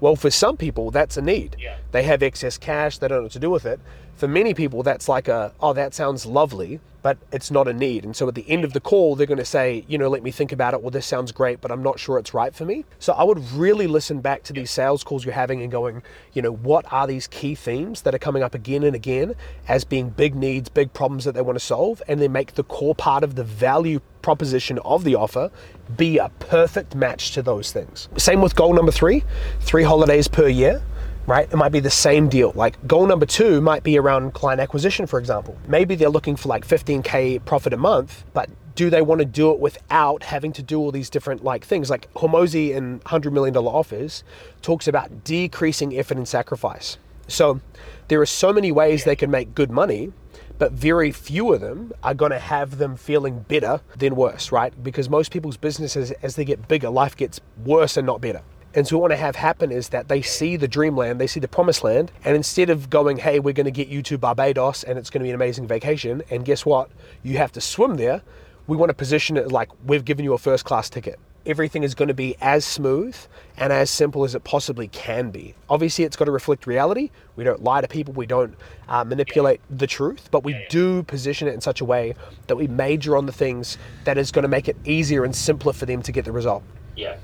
Well, 0.00 0.16
for 0.16 0.30
some 0.30 0.56
people, 0.56 0.90
that's 0.90 1.16
a 1.16 1.22
need. 1.22 1.56
Yeah. 1.58 1.76
They 1.92 2.02
have 2.04 2.22
excess 2.22 2.56
cash, 2.56 2.98
they 2.98 3.08
don't 3.08 3.18
know 3.18 3.22
what 3.24 3.32
to 3.32 3.38
do 3.38 3.50
with 3.50 3.66
it. 3.66 3.80
For 4.16 4.28
many 4.28 4.54
people, 4.54 4.82
that's 4.82 5.08
like 5.08 5.28
a, 5.28 5.52
oh, 5.60 5.72
that 5.74 5.94
sounds 5.94 6.26
lovely 6.26 6.80
but 7.02 7.18
it's 7.32 7.50
not 7.50 7.68
a 7.68 7.72
need. 7.72 8.04
And 8.04 8.14
so 8.14 8.28
at 8.28 8.34
the 8.34 8.48
end 8.48 8.64
of 8.64 8.72
the 8.72 8.80
call, 8.80 9.16
they're 9.16 9.26
going 9.26 9.38
to 9.38 9.44
say, 9.44 9.84
you 9.88 9.98
know, 9.98 10.08
let 10.08 10.22
me 10.22 10.30
think 10.30 10.52
about 10.52 10.74
it. 10.74 10.82
Well, 10.82 10.90
this 10.90 11.06
sounds 11.06 11.32
great, 11.32 11.60
but 11.60 11.70
I'm 11.70 11.82
not 11.82 11.98
sure 11.98 12.18
it's 12.18 12.34
right 12.34 12.54
for 12.54 12.64
me. 12.64 12.84
So 12.98 13.12
I 13.12 13.22
would 13.22 13.38
really 13.52 13.86
listen 13.86 14.20
back 14.20 14.42
to 14.44 14.52
these 14.52 14.70
sales 14.70 15.04
calls 15.04 15.24
you're 15.24 15.34
having 15.34 15.62
and 15.62 15.70
going, 15.70 16.02
you 16.32 16.42
know, 16.42 16.52
what 16.52 16.84
are 16.92 17.06
these 17.06 17.26
key 17.26 17.54
themes 17.54 18.02
that 18.02 18.14
are 18.14 18.18
coming 18.18 18.42
up 18.42 18.54
again 18.54 18.82
and 18.82 18.94
again 18.94 19.34
as 19.68 19.84
being 19.84 20.10
big 20.10 20.34
needs, 20.34 20.68
big 20.68 20.92
problems 20.92 21.24
that 21.24 21.32
they 21.32 21.42
want 21.42 21.58
to 21.58 21.64
solve, 21.64 22.02
and 22.08 22.20
then 22.20 22.32
make 22.32 22.54
the 22.54 22.64
core 22.64 22.94
part 22.94 23.24
of 23.24 23.34
the 23.34 23.44
value 23.44 24.00
proposition 24.22 24.78
of 24.80 25.04
the 25.04 25.14
offer 25.14 25.50
be 25.96 26.18
a 26.18 26.28
perfect 26.40 26.94
match 26.94 27.32
to 27.32 27.42
those 27.42 27.72
things. 27.72 28.08
Same 28.16 28.40
with 28.40 28.54
goal 28.54 28.74
number 28.74 28.92
three 28.92 29.24
three 29.60 29.82
holidays 29.82 30.28
per 30.28 30.46
year 30.46 30.82
right? 31.30 31.48
It 31.48 31.56
might 31.56 31.70
be 31.70 31.78
the 31.78 31.90
same 31.90 32.28
deal. 32.28 32.50
Like 32.56 32.84
goal 32.88 33.06
number 33.06 33.24
two 33.24 33.60
might 33.60 33.84
be 33.84 33.96
around 33.96 34.34
client 34.34 34.60
acquisition, 34.60 35.06
for 35.06 35.20
example. 35.20 35.56
Maybe 35.68 35.94
they're 35.94 36.10
looking 36.10 36.34
for 36.34 36.48
like 36.48 36.66
15K 36.66 37.44
profit 37.44 37.72
a 37.72 37.76
month, 37.76 38.24
but 38.34 38.50
do 38.74 38.90
they 38.90 39.00
want 39.00 39.20
to 39.20 39.24
do 39.24 39.52
it 39.52 39.60
without 39.60 40.24
having 40.24 40.52
to 40.54 40.62
do 40.62 40.80
all 40.80 40.90
these 40.90 41.08
different 41.08 41.44
like 41.44 41.64
things? 41.64 41.88
Like 41.88 42.12
Hormozi 42.14 42.74
in 42.74 42.98
$100 43.00 43.30
million 43.30 43.56
offers 43.56 44.24
talks 44.60 44.88
about 44.88 45.22
decreasing 45.22 45.96
effort 45.96 46.16
and 46.16 46.26
sacrifice. 46.26 46.98
So 47.28 47.60
there 48.08 48.20
are 48.20 48.26
so 48.26 48.52
many 48.52 48.72
ways 48.72 49.04
they 49.04 49.14
can 49.14 49.30
make 49.30 49.54
good 49.54 49.70
money, 49.70 50.12
but 50.58 50.72
very 50.72 51.12
few 51.12 51.52
of 51.52 51.60
them 51.60 51.92
are 52.02 52.12
going 52.12 52.32
to 52.32 52.40
have 52.40 52.78
them 52.78 52.96
feeling 52.96 53.42
better 53.46 53.80
than 53.96 54.16
worse, 54.16 54.50
right? 54.50 54.74
Because 54.82 55.08
most 55.08 55.30
people's 55.30 55.56
businesses, 55.56 56.10
as 56.22 56.34
they 56.34 56.44
get 56.44 56.66
bigger, 56.66 56.90
life 56.90 57.16
gets 57.16 57.40
worse 57.64 57.96
and 57.96 58.04
not 58.04 58.20
better. 58.20 58.42
And 58.72 58.86
so, 58.86 58.96
what 58.96 59.00
I 59.00 59.14
want 59.14 59.18
to 59.18 59.24
have 59.24 59.36
happen 59.36 59.72
is 59.72 59.88
that 59.88 60.08
they 60.08 60.22
see 60.22 60.56
the 60.56 60.68
dreamland, 60.68 61.20
they 61.20 61.26
see 61.26 61.40
the 61.40 61.48
promised 61.48 61.82
land, 61.82 62.12
and 62.24 62.36
instead 62.36 62.70
of 62.70 62.88
going, 62.88 63.16
hey, 63.16 63.40
we're 63.40 63.52
going 63.52 63.64
to 63.64 63.72
get 63.72 63.88
you 63.88 64.00
to 64.02 64.16
Barbados 64.16 64.84
and 64.84 64.96
it's 64.96 65.10
going 65.10 65.20
to 65.20 65.24
be 65.24 65.30
an 65.30 65.34
amazing 65.34 65.66
vacation, 65.66 66.22
and 66.30 66.44
guess 66.44 66.64
what? 66.64 66.88
You 67.24 67.36
have 67.38 67.50
to 67.52 67.60
swim 67.60 67.96
there, 67.96 68.22
we 68.68 68.76
want 68.76 68.90
to 68.90 68.94
position 68.94 69.36
it 69.36 69.50
like 69.50 69.68
we've 69.84 70.04
given 70.04 70.24
you 70.24 70.34
a 70.34 70.38
first 70.38 70.64
class 70.64 70.88
ticket. 70.88 71.18
Everything 71.46 71.82
is 71.82 71.96
going 71.96 72.08
to 72.08 72.14
be 72.14 72.36
as 72.40 72.64
smooth 72.64 73.16
and 73.56 73.72
as 73.72 73.90
simple 73.90 74.22
as 74.24 74.36
it 74.36 74.44
possibly 74.44 74.86
can 74.88 75.30
be. 75.30 75.54
Obviously, 75.68 76.04
it's 76.04 76.14
got 76.14 76.26
to 76.26 76.30
reflect 76.30 76.66
reality. 76.66 77.10
We 77.34 77.42
don't 77.42 77.64
lie 77.64 77.80
to 77.80 77.88
people, 77.88 78.14
we 78.14 78.26
don't 78.26 78.54
uh, 78.88 79.02
manipulate 79.02 79.60
the 79.68 79.88
truth, 79.88 80.28
but 80.30 80.44
we 80.44 80.64
do 80.68 81.02
position 81.04 81.48
it 81.48 81.54
in 81.54 81.60
such 81.60 81.80
a 81.80 81.84
way 81.84 82.14
that 82.46 82.54
we 82.54 82.68
major 82.68 83.16
on 83.16 83.26
the 83.26 83.32
things 83.32 83.78
that 84.04 84.16
is 84.16 84.30
going 84.30 84.44
to 84.44 84.48
make 84.48 84.68
it 84.68 84.76
easier 84.84 85.24
and 85.24 85.34
simpler 85.34 85.72
for 85.72 85.86
them 85.86 86.02
to 86.02 86.12
get 86.12 86.24
the 86.24 86.32
result. 86.32 86.62
Yeah. 86.94 87.16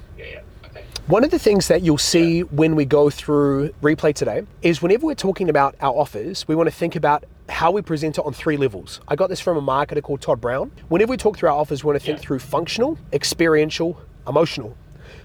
One 1.08 1.22
of 1.22 1.30
the 1.30 1.38
things 1.38 1.68
that 1.68 1.82
you'll 1.82 1.98
see 1.98 2.40
when 2.40 2.74
we 2.74 2.84
go 2.84 3.10
through 3.10 3.68
replay 3.80 4.12
today 4.12 4.42
is 4.60 4.82
whenever 4.82 5.06
we're 5.06 5.14
talking 5.14 5.48
about 5.48 5.76
our 5.80 5.96
offers, 5.96 6.48
we 6.48 6.56
want 6.56 6.68
to 6.68 6.74
think 6.74 6.96
about 6.96 7.22
how 7.48 7.70
we 7.70 7.80
present 7.80 8.18
it 8.18 8.26
on 8.26 8.32
three 8.32 8.56
levels. 8.56 9.00
I 9.06 9.14
got 9.14 9.28
this 9.28 9.38
from 9.40 9.56
a 9.56 9.62
marketer 9.62 10.02
called 10.02 10.20
Todd 10.20 10.40
Brown. 10.40 10.72
Whenever 10.88 11.10
we 11.10 11.16
talk 11.16 11.38
through 11.38 11.50
our 11.50 11.54
offers, 11.54 11.84
we 11.84 11.92
want 11.92 12.00
to 12.00 12.04
think 12.04 12.18
yeah. 12.18 12.24
through 12.24 12.40
functional, 12.40 12.98
experiential, 13.12 14.00
emotional. 14.26 14.76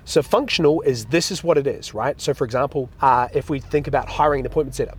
So 0.05 0.21
functional 0.21 0.81
is 0.81 1.05
this 1.05 1.31
is 1.31 1.43
what 1.43 1.57
it 1.57 1.65
is, 1.65 1.95
right? 1.95 2.21
So 2.21 2.35
for 2.35 2.45
example, 2.45 2.87
uh, 3.01 3.29
if 3.33 3.49
we 3.49 3.59
think 3.59 3.87
about 3.87 4.07
hiring 4.07 4.41
an 4.41 4.45
appointment 4.45 4.75
setter, 4.75 4.93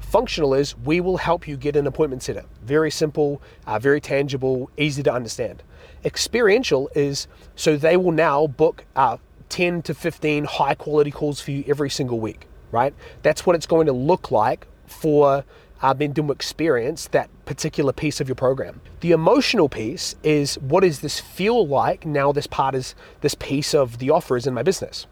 functional 0.00 0.52
is 0.54 0.76
we 0.78 1.00
will 1.00 1.18
help 1.18 1.46
you 1.46 1.56
get 1.56 1.76
an 1.76 1.86
appointment 1.86 2.24
setter. 2.24 2.44
Very 2.64 2.90
simple, 2.90 3.40
uh, 3.68 3.78
very 3.78 4.00
tangible, 4.00 4.68
easy 4.78 5.04
to 5.04 5.12
understand. 5.12 5.62
Experiential 6.04 6.90
is 6.96 7.28
so 7.54 7.76
they 7.76 7.96
will 7.96 8.10
now 8.10 8.48
book 8.48 8.84
uh, 8.96 9.18
10 9.48 9.82
to 9.82 9.94
15 9.94 10.44
high 10.44 10.74
quality 10.74 11.10
calls 11.10 11.40
for 11.40 11.50
you 11.50 11.64
every 11.66 11.90
single 11.90 12.20
week, 12.20 12.46
right? 12.70 12.94
That's 13.22 13.46
what 13.46 13.56
it's 13.56 13.66
going 13.66 13.86
to 13.86 13.92
look 13.92 14.30
like 14.30 14.66
for 14.86 15.44
uh, 15.82 15.94
to 15.94 16.32
experience 16.32 17.08
that 17.08 17.28
particular 17.44 17.92
piece 17.92 18.20
of 18.20 18.28
your 18.28 18.34
program. 18.34 18.80
The 19.00 19.12
emotional 19.12 19.68
piece 19.68 20.16
is 20.22 20.54
what 20.56 20.80
does 20.82 21.00
this 21.00 21.20
feel 21.20 21.66
like 21.66 22.06
now 22.06 22.32
this 22.32 22.46
part 22.46 22.74
is 22.74 22.94
this 23.20 23.34
piece 23.34 23.74
of 23.74 23.98
the 23.98 24.10
offer 24.10 24.36
is 24.36 24.46
in 24.46 24.54
my 24.54 24.62
business. 24.62 25.06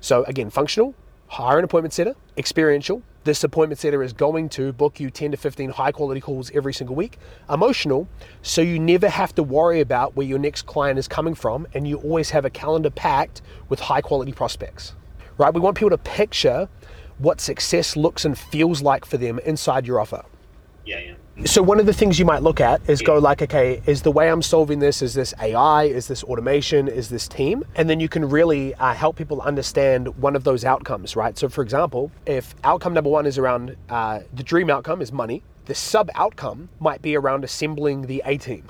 So 0.00 0.24
again, 0.24 0.50
functional, 0.50 0.94
hire 1.28 1.58
an 1.58 1.64
appointment 1.64 1.94
setter, 1.94 2.14
experiential. 2.36 3.02
This 3.28 3.44
appointment 3.44 3.78
setter 3.78 4.02
is 4.02 4.14
going 4.14 4.48
to 4.48 4.72
book 4.72 4.98
you 4.98 5.10
10 5.10 5.32
to 5.32 5.36
15 5.36 5.68
high 5.68 5.92
quality 5.92 6.18
calls 6.18 6.50
every 6.52 6.72
single 6.72 6.96
week. 6.96 7.18
Emotional, 7.50 8.08
so 8.40 8.62
you 8.62 8.78
never 8.78 9.06
have 9.06 9.34
to 9.34 9.42
worry 9.42 9.82
about 9.82 10.16
where 10.16 10.26
your 10.26 10.38
next 10.38 10.62
client 10.62 10.98
is 10.98 11.06
coming 11.06 11.34
from 11.34 11.66
and 11.74 11.86
you 11.86 11.98
always 11.98 12.30
have 12.30 12.46
a 12.46 12.50
calendar 12.50 12.88
packed 12.88 13.42
with 13.68 13.80
high 13.80 14.00
quality 14.00 14.32
prospects. 14.32 14.94
Right? 15.36 15.52
We 15.52 15.60
want 15.60 15.76
people 15.76 15.90
to 15.90 15.98
picture 15.98 16.70
what 17.18 17.38
success 17.38 17.96
looks 17.96 18.24
and 18.24 18.38
feels 18.38 18.80
like 18.80 19.04
for 19.04 19.18
them 19.18 19.40
inside 19.40 19.86
your 19.86 20.00
offer. 20.00 20.24
Yeah, 20.86 21.00
yeah. 21.00 21.14
So 21.44 21.62
one 21.62 21.78
of 21.78 21.86
the 21.86 21.92
things 21.92 22.18
you 22.18 22.24
might 22.24 22.42
look 22.42 22.60
at 22.60 22.80
is 22.90 23.00
go 23.00 23.16
like, 23.16 23.42
okay, 23.42 23.80
is 23.86 24.02
the 24.02 24.10
way 24.10 24.28
I'm 24.28 24.42
solving 24.42 24.80
this, 24.80 25.02
is 25.02 25.14
this 25.14 25.32
AI, 25.40 25.84
is 25.84 26.08
this 26.08 26.24
automation, 26.24 26.88
is 26.88 27.08
this 27.08 27.28
team? 27.28 27.64
And 27.76 27.88
then 27.88 28.00
you 28.00 28.08
can 28.08 28.28
really 28.28 28.74
uh, 28.74 28.92
help 28.92 29.14
people 29.14 29.40
understand 29.42 30.08
one 30.20 30.34
of 30.34 30.42
those 30.42 30.64
outcomes, 30.64 31.14
right? 31.14 31.38
So 31.38 31.48
for 31.48 31.62
example, 31.62 32.10
if 32.26 32.56
outcome 32.64 32.92
number 32.92 33.08
one 33.08 33.24
is 33.24 33.38
around 33.38 33.76
uh, 33.88 34.20
the 34.34 34.42
dream 34.42 34.68
outcome 34.68 35.00
is 35.00 35.12
money, 35.12 35.44
the 35.66 35.76
sub 35.76 36.10
outcome 36.16 36.70
might 36.80 37.02
be 37.02 37.16
around 37.16 37.44
assembling 37.44 38.08
the 38.08 38.20
A 38.26 38.36
team 38.36 38.68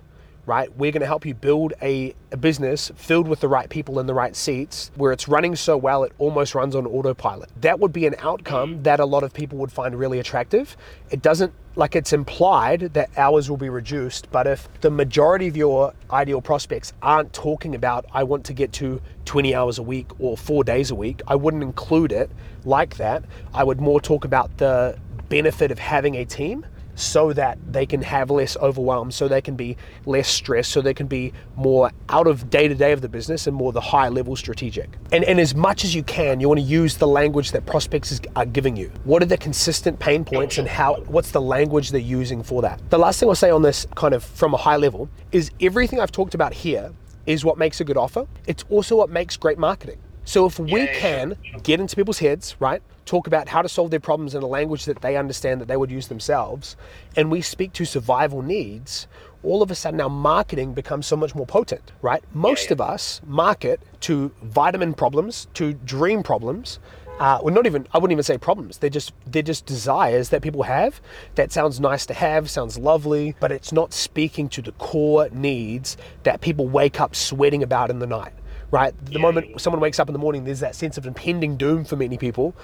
right? 0.49 0.75
We're 0.79 0.93
going 0.93 1.03
to 1.03 1.07
help 1.07 1.27
you 1.27 1.35
build 1.35 1.75
a, 1.83 2.15
a, 2.33 2.39
business 2.39 2.91
filled 2.97 3.29
with 3.29 3.41
the 3.41 3.49
right 3.49 3.69
people 3.69 4.01
in 4.01 4.07
the 4.07 4.15
right 4.15 4.35
seats 4.35 4.91
where 4.95 5.13
it's 5.13 5.29
running 5.29 5.55
so 5.55 5.77
well 5.77 6.05
it 6.05 6.13
almost 6.17 6.55
runs 6.55 6.75
on 6.75 6.87
autopilot. 6.87 7.51
That 7.61 7.79
would 7.81 7.93
be 7.93 8.07
an 8.07 8.15
outcome 8.21 8.83
that 8.85 8.99
a 8.99 9.05
lot 9.05 9.25
of 9.25 9.35
people 9.35 9.59
would 9.59 9.71
find 9.71 9.95
really 9.95 10.19
attractive. 10.19 10.75
It 11.11 11.21
doesn't 11.21 11.53
like 11.79 11.95
it's 11.95 12.13
implied 12.13 12.81
that 12.95 13.09
hours 13.17 13.49
will 13.49 13.57
be 13.57 13.69
reduced, 13.69 14.29
but 14.33 14.49
if 14.49 14.69
the 14.81 14.91
majority 14.91 15.47
of 15.47 15.57
your 15.57 15.95
ideal 16.11 16.41
prospects 16.41 16.93
aren't 17.03 17.33
talking 17.33 17.77
about, 17.77 18.05
I 18.13 18.25
want 18.25 18.45
to 18.47 18.53
get 18.53 18.73
to 18.73 19.01
20 19.27 19.55
hours 19.55 19.79
a 19.79 19.85
week 19.85 20.09
or 20.19 20.37
four 20.37 20.65
days 20.65 20.91
a 20.91 20.97
week, 20.97 21.23
I 21.29 21.37
wouldn't 21.37 21.63
include 21.63 22.11
it 22.11 22.33
like 22.65 22.97
that. 22.97 23.23
I 23.55 23.63
would 23.63 23.81
more 23.81 24.01
talk 24.01 24.25
about 24.25 24.59
the 24.59 24.99
benefit 25.29 25.71
of 25.71 25.79
having 25.79 26.17
a 26.17 26.25
team 26.25 26.67
so 26.99 27.33
that 27.33 27.59
they 27.73 27.87
can 27.87 28.03
have 28.03 28.31
less 28.31 28.57
overwhelm, 28.57 29.11
so 29.11 29.29
they 29.29 29.41
can 29.41 29.55
be 29.55 29.77
less 30.05 30.29
stressed, 30.29 30.71
so 30.71 30.81
they 30.81 30.95
can 30.95 31.07
be 31.07 31.33
more 31.57 31.91
out 32.09 32.27
of 32.27 32.51
day 32.51 32.69
to 32.69 32.75
day 32.75 32.93
of 32.93 33.01
the 33.01 33.09
business 33.09 33.47
and 33.47 33.57
more 33.57 33.73
the 33.73 33.81
high 33.81 34.09
level 34.09 34.35
strategic. 34.37 34.91
And, 35.13 35.25
and 35.25 35.41
as 35.41 35.55
much 35.55 35.85
as 35.85 35.95
you 35.95 36.03
can, 36.03 36.41
you 36.41 36.49
want 36.49 36.61
to 36.61 36.67
use 36.67 36.97
the 36.97 37.07
language 37.07 37.53
that 37.53 37.67
prospects 37.67 38.13
is, 38.13 38.21
are 38.37 38.47
giving 38.47 38.77
you. 38.77 38.91
What 39.05 39.23
are 39.23 39.27
the 39.27 39.39
consistent 39.39 39.99
pain 39.99 40.25
points 40.25 40.59
and 40.59 40.67
how? 40.67 40.97
What's 41.07 41.31
the 41.31 41.41
language 41.41 41.91
they're 41.91 42.01
using 42.01 42.43
for 42.43 42.63
that? 42.63 42.81
The 42.91 42.99
last 42.99 43.21
thing 43.21 43.29
I'll 43.29 43.35
say 43.35 43.51
on 43.51 43.63
this, 43.63 43.87
kind 43.95 44.15
of 44.15 44.25
from 44.25 44.55
a 44.55 44.59
high 44.59 44.77
level, 44.77 45.09
is 45.33 45.51
everything 45.61 46.01
I've 46.01 46.13
talked 46.13 46.35
about 46.35 46.53
here 46.53 46.93
is 47.27 47.45
what 47.45 47.59
makes 47.59 47.81
a 47.81 47.85
good 47.85 47.97
offer. 47.97 48.27
It's 48.47 48.65
also 48.71 48.97
what 48.97 49.11
makes 49.11 49.37
great 49.37 49.59
marketing. 49.59 49.99
So 50.29 50.45
if 50.45 50.59
we 50.59 50.87
can 50.89 51.39
get 51.63 51.81
into 51.81 51.97
people's 51.97 52.19
heads, 52.19 52.55
right? 52.61 52.83
talk 53.07 53.27
about 53.27 53.49
how 53.49 53.63
to 53.63 53.69
solve 53.71 53.91
their 53.91 53.99
problems 53.99 54.35
in 54.35 54.43
a 54.43 54.47
language 54.47 54.85
that 54.85 55.01
they 55.01 55.17
understand 55.17 55.63
that 55.63 55.69
they 55.69 55.79
would 55.79 55.91
use 55.91 56.09
themselves, 56.09 56.77
and 57.17 57.31
we 57.31 57.41
speak 57.41 57.73
to 57.73 57.87
survival 57.87 58.43
needs, 58.43 59.07
all 59.43 59.63
of 59.63 59.71
a 59.71 59.75
sudden 59.75 59.99
our 60.03 60.11
marketing 60.11 60.75
becomes 60.75 61.07
so 61.07 61.17
much 61.17 61.35
more 61.35 61.47
potent, 61.47 61.93
right? 62.03 62.23
Most 62.35 62.65
yeah, 62.65 62.69
yeah. 62.69 62.73
of 62.75 62.81
us 62.83 63.23
market 63.27 63.81
to 64.01 64.31
vitamin 64.43 64.93
problems, 64.93 65.47
to 65.55 65.73
dream 65.73 66.23
problems. 66.23 66.79
Uh, 67.19 67.39
well, 67.43 67.55
not 67.55 67.65
even 67.65 67.89
I 67.95 67.97
wouldn't 67.97 68.13
even 68.13 68.23
say 68.23 68.37
problems. 68.37 68.77
They're 68.77 68.91
just 68.91 69.15
they're 69.27 69.43
just 69.43 69.65
desires 69.65 70.29
that 70.29 70.43
people 70.43 70.65
have. 70.65 71.01
That 71.37 71.51
sounds 71.51 71.81
nice 71.81 72.05
to 72.07 72.15
have, 72.15 72.51
sounds 72.51 72.77
lovely, 72.77 73.35
but 73.41 73.51
it's 73.51 73.73
not 73.73 73.95
speaking 73.95 74.51
to 74.51 74.61
the 74.61 74.73
core 74.73 75.31
needs 75.33 75.97
that 76.25 76.43
people 76.43 76.69
wake 76.69 77.01
up 77.01 77.17
sweating 77.17 77.63
about 77.63 77.89
in 77.89 78.01
the 78.01 78.07
night 78.07 78.35
right? 78.71 78.95
The 79.07 79.13
yeah, 79.13 79.19
moment 79.19 79.61
someone 79.61 79.81
wakes 79.81 79.99
up 79.99 80.09
in 80.09 80.13
the 80.13 80.19
morning, 80.19 80.45
there's 80.45 80.61
that 80.61 80.75
sense 80.75 80.99
of 80.99 81.07
impending 81.07 81.57
doom 81.57 81.85
for 81.85 81.97
many 81.97 82.19
people 82.19 82.55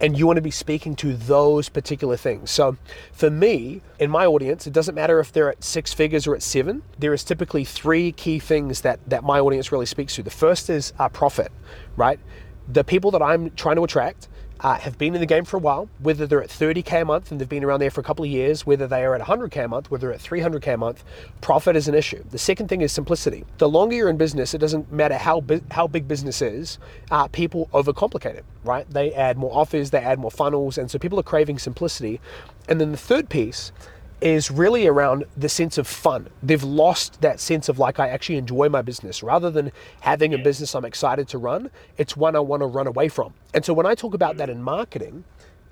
and 0.00 0.18
you 0.18 0.26
want 0.26 0.36
to 0.36 0.42
be 0.42 0.50
speaking 0.50 0.94
to 0.96 1.14
those 1.14 1.68
particular 1.68 2.16
things. 2.16 2.50
So, 2.50 2.76
for 3.12 3.30
me, 3.30 3.80
in 3.98 4.10
my 4.10 4.26
audience, 4.26 4.66
it 4.66 4.72
doesn't 4.72 4.94
matter 4.94 5.20
if 5.20 5.32
they're 5.32 5.50
at 5.50 5.64
six 5.64 5.92
figures 5.92 6.26
or 6.26 6.34
at 6.34 6.42
seven. 6.42 6.82
There 6.98 7.14
is 7.14 7.24
typically 7.24 7.64
three 7.64 8.12
key 8.12 8.38
things 8.38 8.82
that 8.82 9.00
that 9.08 9.24
my 9.24 9.40
audience 9.40 9.72
really 9.72 9.86
speaks 9.86 10.14
to. 10.16 10.22
The 10.22 10.30
first 10.30 10.68
is 10.68 10.92
uh, 10.98 11.08
profit, 11.08 11.50
right? 11.96 12.20
The 12.68 12.84
people 12.84 13.10
that 13.12 13.22
I'm 13.22 13.50
trying 13.52 13.76
to 13.76 13.84
attract 13.84 14.28
uh, 14.60 14.74
have 14.74 14.96
been 14.98 15.14
in 15.14 15.20
the 15.20 15.26
game 15.26 15.44
for 15.44 15.56
a 15.56 15.60
while, 15.60 15.88
whether 15.98 16.26
they're 16.26 16.42
at 16.42 16.48
30k 16.48 17.02
a 17.02 17.04
month 17.04 17.30
and 17.30 17.40
they've 17.40 17.48
been 17.48 17.64
around 17.64 17.80
there 17.80 17.90
for 17.90 18.00
a 18.00 18.04
couple 18.04 18.24
of 18.24 18.30
years, 18.30 18.66
whether 18.66 18.86
they 18.86 19.04
are 19.04 19.14
at 19.14 19.20
100k 19.20 19.64
a 19.64 19.68
month, 19.68 19.90
whether 19.90 20.08
they're 20.08 20.14
at 20.14 20.20
300k 20.20 20.74
a 20.74 20.76
month, 20.76 21.04
profit 21.40 21.76
is 21.76 21.88
an 21.88 21.94
issue. 21.94 22.22
The 22.30 22.38
second 22.38 22.68
thing 22.68 22.80
is 22.80 22.92
simplicity. 22.92 23.44
The 23.58 23.68
longer 23.68 23.96
you're 23.96 24.08
in 24.08 24.16
business, 24.16 24.54
it 24.54 24.58
doesn't 24.58 24.90
matter 24.90 25.16
how 25.16 25.42
how 25.70 25.86
big 25.86 26.08
business 26.08 26.40
is, 26.42 26.78
uh, 27.10 27.28
people 27.28 27.68
overcomplicate 27.72 28.34
it, 28.34 28.44
right? 28.64 28.88
They 28.90 29.12
add 29.12 29.36
more 29.36 29.54
offers, 29.56 29.90
they 29.90 29.98
add 29.98 30.18
more 30.18 30.30
funnels, 30.30 30.78
and 30.78 30.90
so 30.90 30.98
people 30.98 31.20
are 31.20 31.24
craving 31.24 31.58
simplicity. 31.58 32.20
And 32.68 32.80
then 32.80 32.92
the 32.92 32.98
third 32.98 33.28
piece 33.28 33.72
is 34.20 34.50
really 34.50 34.86
around 34.86 35.24
the 35.36 35.48
sense 35.48 35.76
of 35.76 35.86
fun. 35.86 36.28
They've 36.42 36.62
lost 36.62 37.20
that 37.20 37.38
sense 37.38 37.68
of 37.68 37.78
like, 37.78 37.98
I 37.98 38.08
actually 38.08 38.36
enjoy 38.36 38.68
my 38.68 38.82
business. 38.82 39.22
Rather 39.22 39.50
than 39.50 39.72
having 40.00 40.32
a 40.32 40.38
business 40.38 40.74
I'm 40.74 40.84
excited 40.84 41.28
to 41.28 41.38
run, 41.38 41.70
it's 41.98 42.16
one 42.16 42.34
I 42.34 42.40
want 42.40 42.62
to 42.62 42.66
run 42.66 42.86
away 42.86 43.08
from. 43.08 43.34
And 43.52 43.64
so 43.64 43.74
when 43.74 43.86
I 43.86 43.94
talk 43.94 44.14
about 44.14 44.38
that 44.38 44.48
in 44.48 44.62
marketing, 44.62 45.24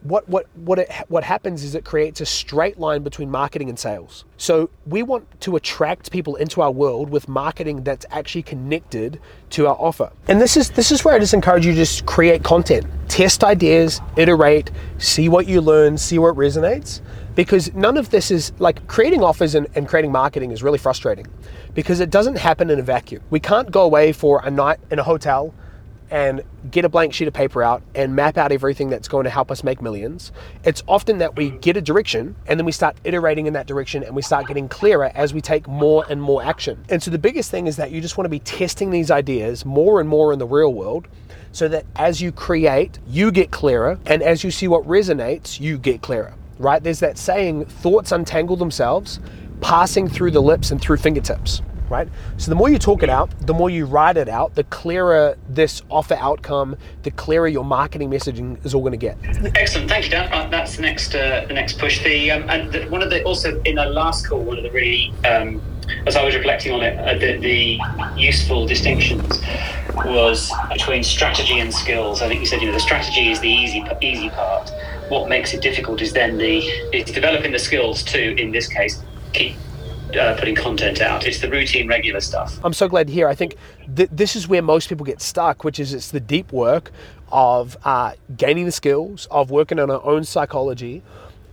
what 0.04 0.28
what 0.28 0.46
what 0.54 0.78
it, 0.78 0.92
what 1.08 1.24
happens 1.24 1.64
is 1.64 1.74
it 1.74 1.84
creates 1.84 2.20
a 2.20 2.26
straight 2.26 2.78
line 2.78 3.02
between 3.02 3.30
marketing 3.30 3.70
and 3.70 3.78
sales. 3.78 4.24
So 4.36 4.70
we 4.86 5.02
want 5.02 5.40
to 5.40 5.56
attract 5.56 6.10
people 6.10 6.36
into 6.36 6.60
our 6.60 6.70
world 6.70 7.08
with 7.08 7.26
marketing 7.26 7.82
that's 7.84 8.04
actually 8.10 8.42
connected 8.42 9.18
to 9.50 9.66
our 9.66 9.76
offer. 9.76 10.12
And 10.28 10.40
this 10.40 10.56
is 10.56 10.70
this 10.70 10.92
is 10.92 11.04
where 11.04 11.14
I 11.14 11.18
just 11.18 11.34
encourage 11.34 11.64
you 11.64 11.72
to 11.72 11.76
just 11.76 12.04
create 12.04 12.44
content, 12.44 12.86
test 13.08 13.42
ideas, 13.42 14.00
iterate, 14.16 14.70
see 14.98 15.30
what 15.30 15.48
you 15.48 15.62
learn, 15.62 15.96
see 15.96 16.16
it 16.16 16.20
resonates. 16.20 17.00
Because 17.34 17.74
none 17.74 17.96
of 17.96 18.10
this 18.10 18.30
is 18.30 18.52
like 18.58 18.86
creating 18.86 19.24
offers 19.24 19.56
and, 19.56 19.66
and 19.74 19.88
creating 19.88 20.12
marketing 20.12 20.52
is 20.52 20.62
really 20.62 20.78
frustrating 20.78 21.26
because 21.74 21.98
it 21.98 22.10
doesn't 22.10 22.36
happen 22.36 22.70
in 22.70 22.78
a 22.78 22.82
vacuum. 22.82 23.22
We 23.30 23.40
can't 23.40 23.70
go 23.70 23.82
away 23.82 24.12
for 24.12 24.40
a 24.44 24.50
night 24.50 24.78
in 24.90 25.00
a 25.00 25.02
hotel 25.02 25.52
and 26.14 26.44
get 26.70 26.84
a 26.84 26.88
blank 26.88 27.12
sheet 27.12 27.26
of 27.26 27.34
paper 27.34 27.60
out 27.60 27.82
and 27.96 28.14
map 28.14 28.38
out 28.38 28.52
everything 28.52 28.88
that's 28.88 29.08
going 29.08 29.24
to 29.24 29.30
help 29.30 29.50
us 29.50 29.64
make 29.64 29.82
millions. 29.82 30.30
It's 30.62 30.80
often 30.86 31.18
that 31.18 31.34
we 31.34 31.50
get 31.50 31.76
a 31.76 31.80
direction 31.80 32.36
and 32.46 32.56
then 32.58 32.64
we 32.64 32.70
start 32.70 32.96
iterating 33.02 33.48
in 33.48 33.52
that 33.54 33.66
direction 33.66 34.04
and 34.04 34.14
we 34.14 34.22
start 34.22 34.46
getting 34.46 34.68
clearer 34.68 35.10
as 35.16 35.34
we 35.34 35.40
take 35.40 35.66
more 35.66 36.06
and 36.08 36.22
more 36.22 36.40
action. 36.40 36.84
And 36.88 37.02
so 37.02 37.10
the 37.10 37.18
biggest 37.18 37.50
thing 37.50 37.66
is 37.66 37.74
that 37.78 37.90
you 37.90 38.00
just 38.00 38.16
want 38.16 38.26
to 38.26 38.30
be 38.30 38.38
testing 38.38 38.92
these 38.92 39.10
ideas 39.10 39.64
more 39.64 39.98
and 39.98 40.08
more 40.08 40.32
in 40.32 40.38
the 40.38 40.46
real 40.46 40.72
world 40.72 41.08
so 41.50 41.66
that 41.66 41.84
as 41.96 42.20
you 42.20 42.30
create, 42.30 43.00
you 43.08 43.32
get 43.32 43.50
clearer 43.50 43.98
and 44.06 44.22
as 44.22 44.44
you 44.44 44.52
see 44.52 44.68
what 44.68 44.84
resonates, 44.84 45.58
you 45.58 45.78
get 45.78 46.00
clearer. 46.00 46.32
Right? 46.60 46.80
There's 46.80 47.00
that 47.00 47.18
saying, 47.18 47.64
thoughts 47.64 48.12
untangle 48.12 48.54
themselves, 48.54 49.18
passing 49.60 50.08
through 50.08 50.30
the 50.30 50.42
lips 50.42 50.70
and 50.70 50.80
through 50.80 50.98
fingertips 50.98 51.60
right? 51.94 52.08
So 52.36 52.50
the 52.50 52.56
more 52.56 52.68
you 52.68 52.78
talk 52.78 53.02
it 53.02 53.08
out, 53.08 53.30
the 53.46 53.54
more 53.54 53.70
you 53.70 53.86
write 53.86 54.16
it 54.16 54.28
out, 54.28 54.54
the 54.54 54.64
clearer 54.64 55.38
this 55.48 55.82
offer 55.90 56.14
outcome, 56.14 56.76
the 57.04 57.12
clearer 57.12 57.48
your 57.48 57.64
marketing 57.64 58.10
messaging 58.10 58.64
is 58.64 58.74
all 58.74 58.82
going 58.82 58.98
to 58.98 59.04
get. 59.08 59.16
Excellent, 59.56 59.88
thank 59.88 60.04
you, 60.06 60.10
Dan. 60.10 60.32
Uh, 60.32 60.48
that's 60.48 60.76
the 60.76 60.82
next 60.82 61.14
uh, 61.14 61.44
the 61.46 61.54
next 61.54 61.78
push. 61.78 62.02
The 62.02 62.32
um, 62.32 62.50
and 62.50 62.72
the, 62.72 62.84
one 62.88 63.02
of 63.02 63.10
the 63.10 63.22
also 63.24 63.60
in 63.62 63.76
the 63.76 63.86
last 63.86 64.26
call, 64.26 64.42
one 64.42 64.58
of 64.58 64.64
the 64.64 64.70
really 64.70 65.12
um, 65.24 65.60
as 66.06 66.16
I 66.16 66.24
was 66.24 66.34
reflecting 66.34 66.72
on 66.72 66.82
it, 66.82 66.98
uh, 66.98 67.18
the, 67.18 67.36
the, 67.38 67.78
useful 68.16 68.66
distinctions 68.66 69.40
was 69.94 70.50
between 70.72 71.04
strategy 71.04 71.58
and 71.58 71.72
skills. 71.72 72.22
I 72.22 72.28
think 72.28 72.40
you 72.40 72.46
said, 72.46 72.60
you 72.60 72.68
know, 72.68 72.72
the 72.72 72.80
strategy 72.80 73.30
is 73.30 73.40
the 73.40 73.50
easy 73.50 73.84
easy 74.00 74.30
part. 74.30 74.70
What 75.08 75.28
makes 75.28 75.52
it 75.52 75.60
difficult 75.60 76.00
is 76.00 76.12
then 76.12 76.38
the 76.38 76.58
is 76.92 77.10
developing 77.10 77.52
the 77.52 77.58
skills 77.58 78.02
to, 78.04 78.20
in 78.40 78.50
this 78.50 78.66
case, 78.66 79.02
keep 79.32 79.56
uh, 80.18 80.36
putting 80.38 80.54
content 80.54 81.00
out. 81.00 81.26
It's 81.26 81.40
the 81.40 81.50
routine, 81.50 81.88
regular 81.88 82.20
stuff. 82.20 82.58
I'm 82.64 82.72
so 82.72 82.88
glad 82.88 83.08
to 83.08 83.12
hear. 83.12 83.28
I 83.28 83.34
think 83.34 83.56
th- 83.94 84.10
this 84.12 84.36
is 84.36 84.48
where 84.48 84.62
most 84.62 84.88
people 84.88 85.04
get 85.04 85.20
stuck, 85.20 85.64
which 85.64 85.78
is 85.80 85.92
it's 85.94 86.10
the 86.10 86.20
deep 86.20 86.52
work 86.52 86.90
of 87.32 87.76
uh, 87.84 88.12
gaining 88.36 88.64
the 88.64 88.72
skills, 88.72 89.26
of 89.30 89.50
working 89.50 89.78
on 89.78 89.90
our 89.90 90.04
own 90.04 90.24
psychology, 90.24 91.02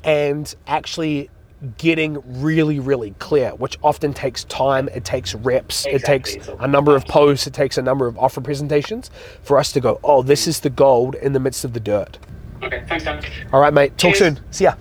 and 0.03 0.53
actually 0.67 1.29
getting 1.77 2.21
really, 2.41 2.79
really 2.79 3.11
clear, 3.19 3.51
which 3.51 3.77
often 3.83 4.13
takes 4.13 4.43
time, 4.45 4.89
it 4.89 5.05
takes 5.05 5.35
reps, 5.35 5.85
exactly. 5.85 6.33
it 6.33 6.43
takes 6.43 6.49
a 6.59 6.67
number 6.67 6.95
of 6.95 7.05
posts, 7.05 7.45
it 7.45 7.53
takes 7.53 7.77
a 7.77 7.81
number 7.81 8.07
of 8.07 8.17
offer 8.17 8.41
presentations 8.41 9.11
for 9.43 9.57
us 9.57 9.71
to 9.71 9.79
go, 9.79 9.99
oh, 10.03 10.23
this 10.23 10.47
is 10.47 10.61
the 10.61 10.69
gold 10.69 11.15
in 11.15 11.33
the 11.33 11.39
midst 11.39 11.63
of 11.63 11.73
the 11.73 11.79
dirt. 11.79 12.17
Okay, 12.63 12.83
thanks, 12.87 13.03
Dan. 13.03 13.23
All 13.53 13.59
right, 13.59 13.73
mate. 13.73 13.97
Talk 13.97 14.15
Cheers. 14.15 14.17
soon. 14.17 14.39
See 14.51 14.63
ya. 14.65 14.75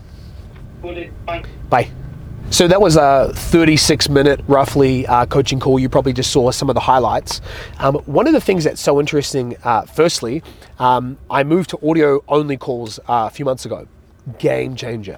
Bye. 0.83 1.45
Bye. 1.69 1.91
So 2.51 2.67
that 2.67 2.81
was 2.81 2.97
a 2.97 3.31
36 3.33 4.09
minute 4.09 4.41
roughly 4.49 5.07
uh, 5.07 5.25
coaching 5.27 5.61
call. 5.61 5.79
You 5.79 5.89
probably 5.89 6.13
just 6.13 6.33
saw 6.33 6.51
some 6.51 6.69
of 6.69 6.75
the 6.75 6.81
highlights. 6.81 7.41
Um, 7.79 7.95
one 8.07 8.27
of 8.27 8.33
the 8.33 8.41
things 8.41 8.65
that's 8.65 8.81
so 8.81 8.99
interesting, 8.99 9.57
uh, 9.63 9.83
firstly, 9.83 10.43
um, 10.81 11.17
I 11.31 11.45
moved 11.45 11.71
to 11.71 11.89
audio 11.89 12.25
only 12.29 12.57
calls 12.57 12.99
uh, 13.01 13.29
a 13.29 13.31
few 13.31 13.45
months 13.45 13.65
ago. 13.67 13.87
game 14.39 14.75
changer. 14.75 15.17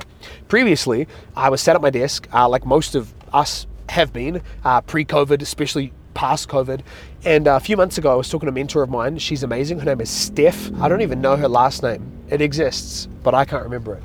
Previously, 0.48 1.08
I 1.34 1.48
was 1.48 1.60
sat 1.62 1.74
at 1.74 1.82
my 1.82 1.90
desk, 1.90 2.28
uh, 2.34 2.48
like 2.48 2.66
most 2.66 2.94
of 2.94 3.12
us 3.32 3.66
have 3.88 4.12
been, 4.12 4.42
uh, 4.64 4.82
pre 4.82 5.04
COVID, 5.04 5.40
especially 5.42 5.92
past 6.14 6.48
COVID. 6.50 6.82
And 7.24 7.48
uh, 7.48 7.56
a 7.56 7.60
few 7.60 7.76
months 7.78 7.96
ago, 7.96 8.12
I 8.12 8.14
was 8.14 8.28
talking 8.28 8.46
to 8.46 8.50
a 8.50 8.54
mentor 8.54 8.82
of 8.82 8.90
mine. 8.90 9.18
She's 9.18 9.42
amazing. 9.42 9.78
Her 9.78 9.86
name 9.86 10.02
is 10.02 10.10
Steph. 10.10 10.70
I 10.80 10.88
don't 10.88 11.00
even 11.00 11.20
know 11.22 11.36
her 11.36 11.48
last 11.48 11.82
name. 11.82 12.06
It 12.28 12.40
exists, 12.42 13.08
but 13.22 13.34
I 13.34 13.44
can't 13.44 13.64
remember 13.64 13.94
it. 13.94 14.02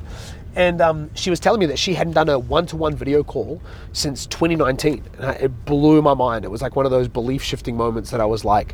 And 0.58 0.82
um, 0.82 1.14
she 1.14 1.30
was 1.30 1.40
telling 1.40 1.60
me 1.60 1.68
that 1.68 1.78
she 1.78 1.94
hadn't 1.94 2.14
done 2.14 2.30
a 2.30 2.40
one 2.40 2.66
to 2.66 2.76
one 2.76 2.96
video 2.96 3.24
call 3.24 3.62
since 3.94 4.26
2019. 4.26 5.04
And 5.20 5.38
it 5.40 5.66
blew 5.66 6.02
my 6.02 6.16
mind. 6.16 6.46
It 6.46 6.52
was 6.52 6.64
like 6.64 6.76
one 6.76 6.86
of 6.86 6.92
those 6.92 7.08
belief 7.08 7.44
shifting 7.44 7.78
moments 7.78 8.10
that 8.10 8.20
I 8.20 8.26
was 8.26 8.44
like, 8.44 8.74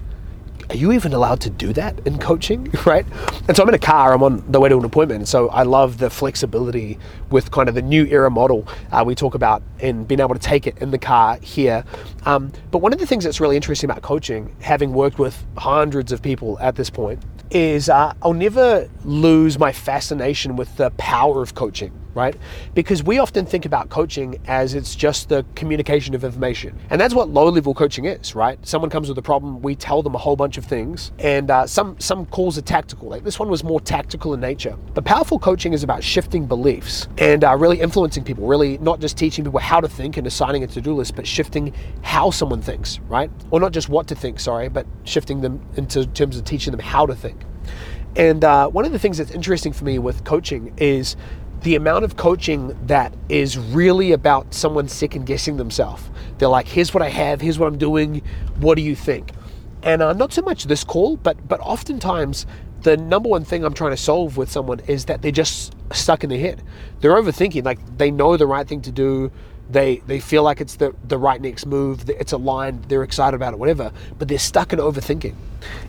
are 0.70 0.78
you 0.78 0.94
even 0.94 1.12
allowed 1.12 1.42
to 1.42 1.50
do 1.50 1.74
that 1.74 2.00
in 2.08 2.20
coaching, 2.20 2.72
right? 2.86 3.06
And 3.50 3.58
so 3.58 3.64
I'm 3.64 3.70
in 3.70 3.76
a 3.76 3.80
car, 3.80 4.14
I'm 4.14 4.24
on 4.24 4.50
the 4.50 4.62
way 4.62 4.70
to 4.70 4.78
an 4.78 4.86
appointment. 4.86 5.28
So 5.28 5.50
I 5.50 5.64
love 5.64 5.98
the 5.98 6.10
flexibility 6.10 6.98
with 7.30 7.52
kind 7.52 7.68
of 7.68 7.76
the 7.76 7.82
new 7.82 8.06
era 8.06 8.32
model 8.32 8.66
uh, 8.94 9.04
we 9.06 9.14
talk 9.14 9.36
about 9.36 9.62
and 9.82 10.08
being 10.08 10.22
able 10.22 10.36
to 10.36 10.40
take 10.40 10.66
it 10.66 10.78
in 10.78 10.92
the 10.92 10.98
car 10.98 11.38
here. 11.42 11.84
Um, 12.26 12.54
but 12.72 12.78
one 12.78 12.94
of 12.94 13.00
the 13.00 13.06
things 13.06 13.26
that's 13.26 13.42
really 13.42 13.58
interesting 13.58 13.90
about 13.90 14.04
coaching, 14.04 14.56
having 14.62 14.94
worked 14.94 15.20
with 15.20 15.46
hundreds 15.58 16.14
of 16.14 16.22
people 16.22 16.58
at 16.60 16.78
this 16.78 16.90
point, 16.90 17.20
is 17.52 17.90
uh, 17.90 18.14
I'll 18.22 18.34
never 18.34 18.90
lose 19.04 19.60
my 19.60 19.72
fascination 19.72 20.56
with 20.56 20.76
the 20.78 20.92
power 20.92 21.42
of 21.42 21.56
coaching 21.56 21.92
right? 22.16 22.36
Because 22.74 23.04
we 23.04 23.20
often 23.20 23.46
think 23.46 23.66
about 23.66 23.90
coaching 23.90 24.40
as 24.48 24.74
it's 24.74 24.96
just 24.96 25.30
the 25.30 25.46
communication 25.56 26.16
of 26.16 26.24
information. 26.24 26.78
And 26.90 27.00
that's 27.00 27.14
what 27.14 27.30
low 27.30 27.50
level 27.50 27.74
coaching 27.74 28.06
is, 28.06 28.36
right? 28.36 28.60
Someone 28.66 28.90
comes 28.90 29.10
with 29.10 29.18
a 29.18 29.22
problem, 29.22 29.62
we 29.62 29.76
tell 29.76 30.04
them 30.04 30.16
a 30.16 30.18
whole 30.18 30.36
bunch 30.36 30.58
of 30.58 30.66
things, 30.66 31.12
and 31.20 31.50
uh, 31.50 31.68
some, 31.68 32.00
some 32.00 32.26
calls 32.28 32.58
are 32.58 32.62
tactical. 32.62 33.10
Like 33.10 33.24
this 33.24 33.40
one 33.40 33.50
was 33.50 33.64
more 33.64 33.80
tactical 33.80 34.34
in 34.34 34.40
nature. 34.40 34.78
But 34.94 35.06
powerful 35.06 35.40
coaching 35.40 35.74
is 35.74 35.84
about 35.84 36.04
shifting 36.04 36.46
beliefs 36.46 37.08
and 37.18 37.44
uh, 37.44 37.56
really 37.56 37.80
influencing 37.80 38.24
people, 38.24 38.48
really 38.48 38.78
not 38.80 39.00
just 39.00 39.18
teaching 39.18 39.46
people 39.46 39.60
how 39.60 39.80
to 39.80 39.88
think 39.88 40.18
and 40.18 40.28
assigning 40.28 40.64
a 40.64 40.68
to 40.68 40.82
do 40.82 40.94
list, 40.94 41.16
but 41.16 41.26
shifting 41.26 41.74
how 42.02 42.30
someone 42.30 42.62
thinks, 42.62 43.00
right? 43.08 43.30
Or 43.52 43.60
not 43.60 43.72
just 43.72 43.90
what 43.90 44.08
to 44.08 44.16
think, 44.16 44.40
sorry, 44.40 44.70
but 44.70 44.86
shifting 45.04 45.42
them 45.42 45.62
into 45.76 46.06
terms 46.08 46.38
of 46.38 46.46
teaching 46.46 46.72
them 46.72 46.80
how 46.80 47.06
to 47.06 47.16
think. 47.16 47.42
And 48.16 48.44
uh, 48.44 48.70
one 48.70 48.86
of 48.86 48.92
the 48.92 49.00
things 49.00 49.18
that's 49.18 49.32
interesting 49.32 49.74
for 49.74 49.86
me 49.86 49.98
with 49.98 50.24
coaching 50.24 50.74
is 50.78 51.16
the 51.64 51.76
amount 51.76 52.04
of 52.04 52.18
coaching 52.18 52.78
that 52.88 53.14
is 53.30 53.58
really 53.58 54.12
about 54.12 54.54
someone 54.54 54.88
second 54.88 55.26
guessing 55.26 55.58
themselves. 55.58 56.04
They're 56.38 56.50
like, 56.50 56.68
here's 56.68 56.94
what 56.94 57.02
I 57.02 57.10
have, 57.10 57.42
here's 57.42 57.58
what 57.58 57.68
I'm 57.68 57.78
doing, 57.78 58.22
what 58.60 58.76
do 58.76 58.82
you 58.82 58.96
think? 58.96 59.32
And 59.82 60.02
uh, 60.02 60.14
not 60.14 60.34
so 60.34 60.42
much 60.42 60.66
this 60.66 60.84
call, 60.84 61.18
but 61.18 61.48
but 61.48 61.60
oftentimes 61.62 62.46
the 62.82 62.98
number 62.98 63.30
one 63.30 63.46
thing 63.46 63.64
I'm 63.64 63.74
trying 63.74 63.92
to 63.92 63.98
solve 63.98 64.36
with 64.36 64.52
someone 64.52 64.82
is 64.88 65.06
that 65.06 65.22
they're 65.22 65.32
just 65.32 65.74
stuck 65.94 66.24
in 66.24 66.30
their 66.30 66.40
head. 66.40 66.62
They're 67.00 67.16
overthinking, 67.16 67.64
like 67.64 67.80
they 67.98 68.12
know 68.12 68.36
the 68.36 68.48
right 68.48 68.68
thing 68.68 68.82
to 68.82 68.92
do, 68.92 69.32
they 69.74 69.98
they 70.08 70.20
feel 70.20 70.44
like 70.44 70.62
it's 70.62 70.76
the 70.76 70.96
the 71.08 71.18
right 71.18 71.42
next 71.42 71.66
move, 71.66 72.10
it's 72.10 72.32
aligned, 72.32 72.86
they're 72.86 73.04
excited 73.04 73.36
about 73.36 73.54
it, 73.54 73.60
whatever, 73.60 73.92
but 74.18 74.28
they're 74.28 74.40
stuck 74.40 74.72
in 74.72 74.80
overthinking. 74.80 75.36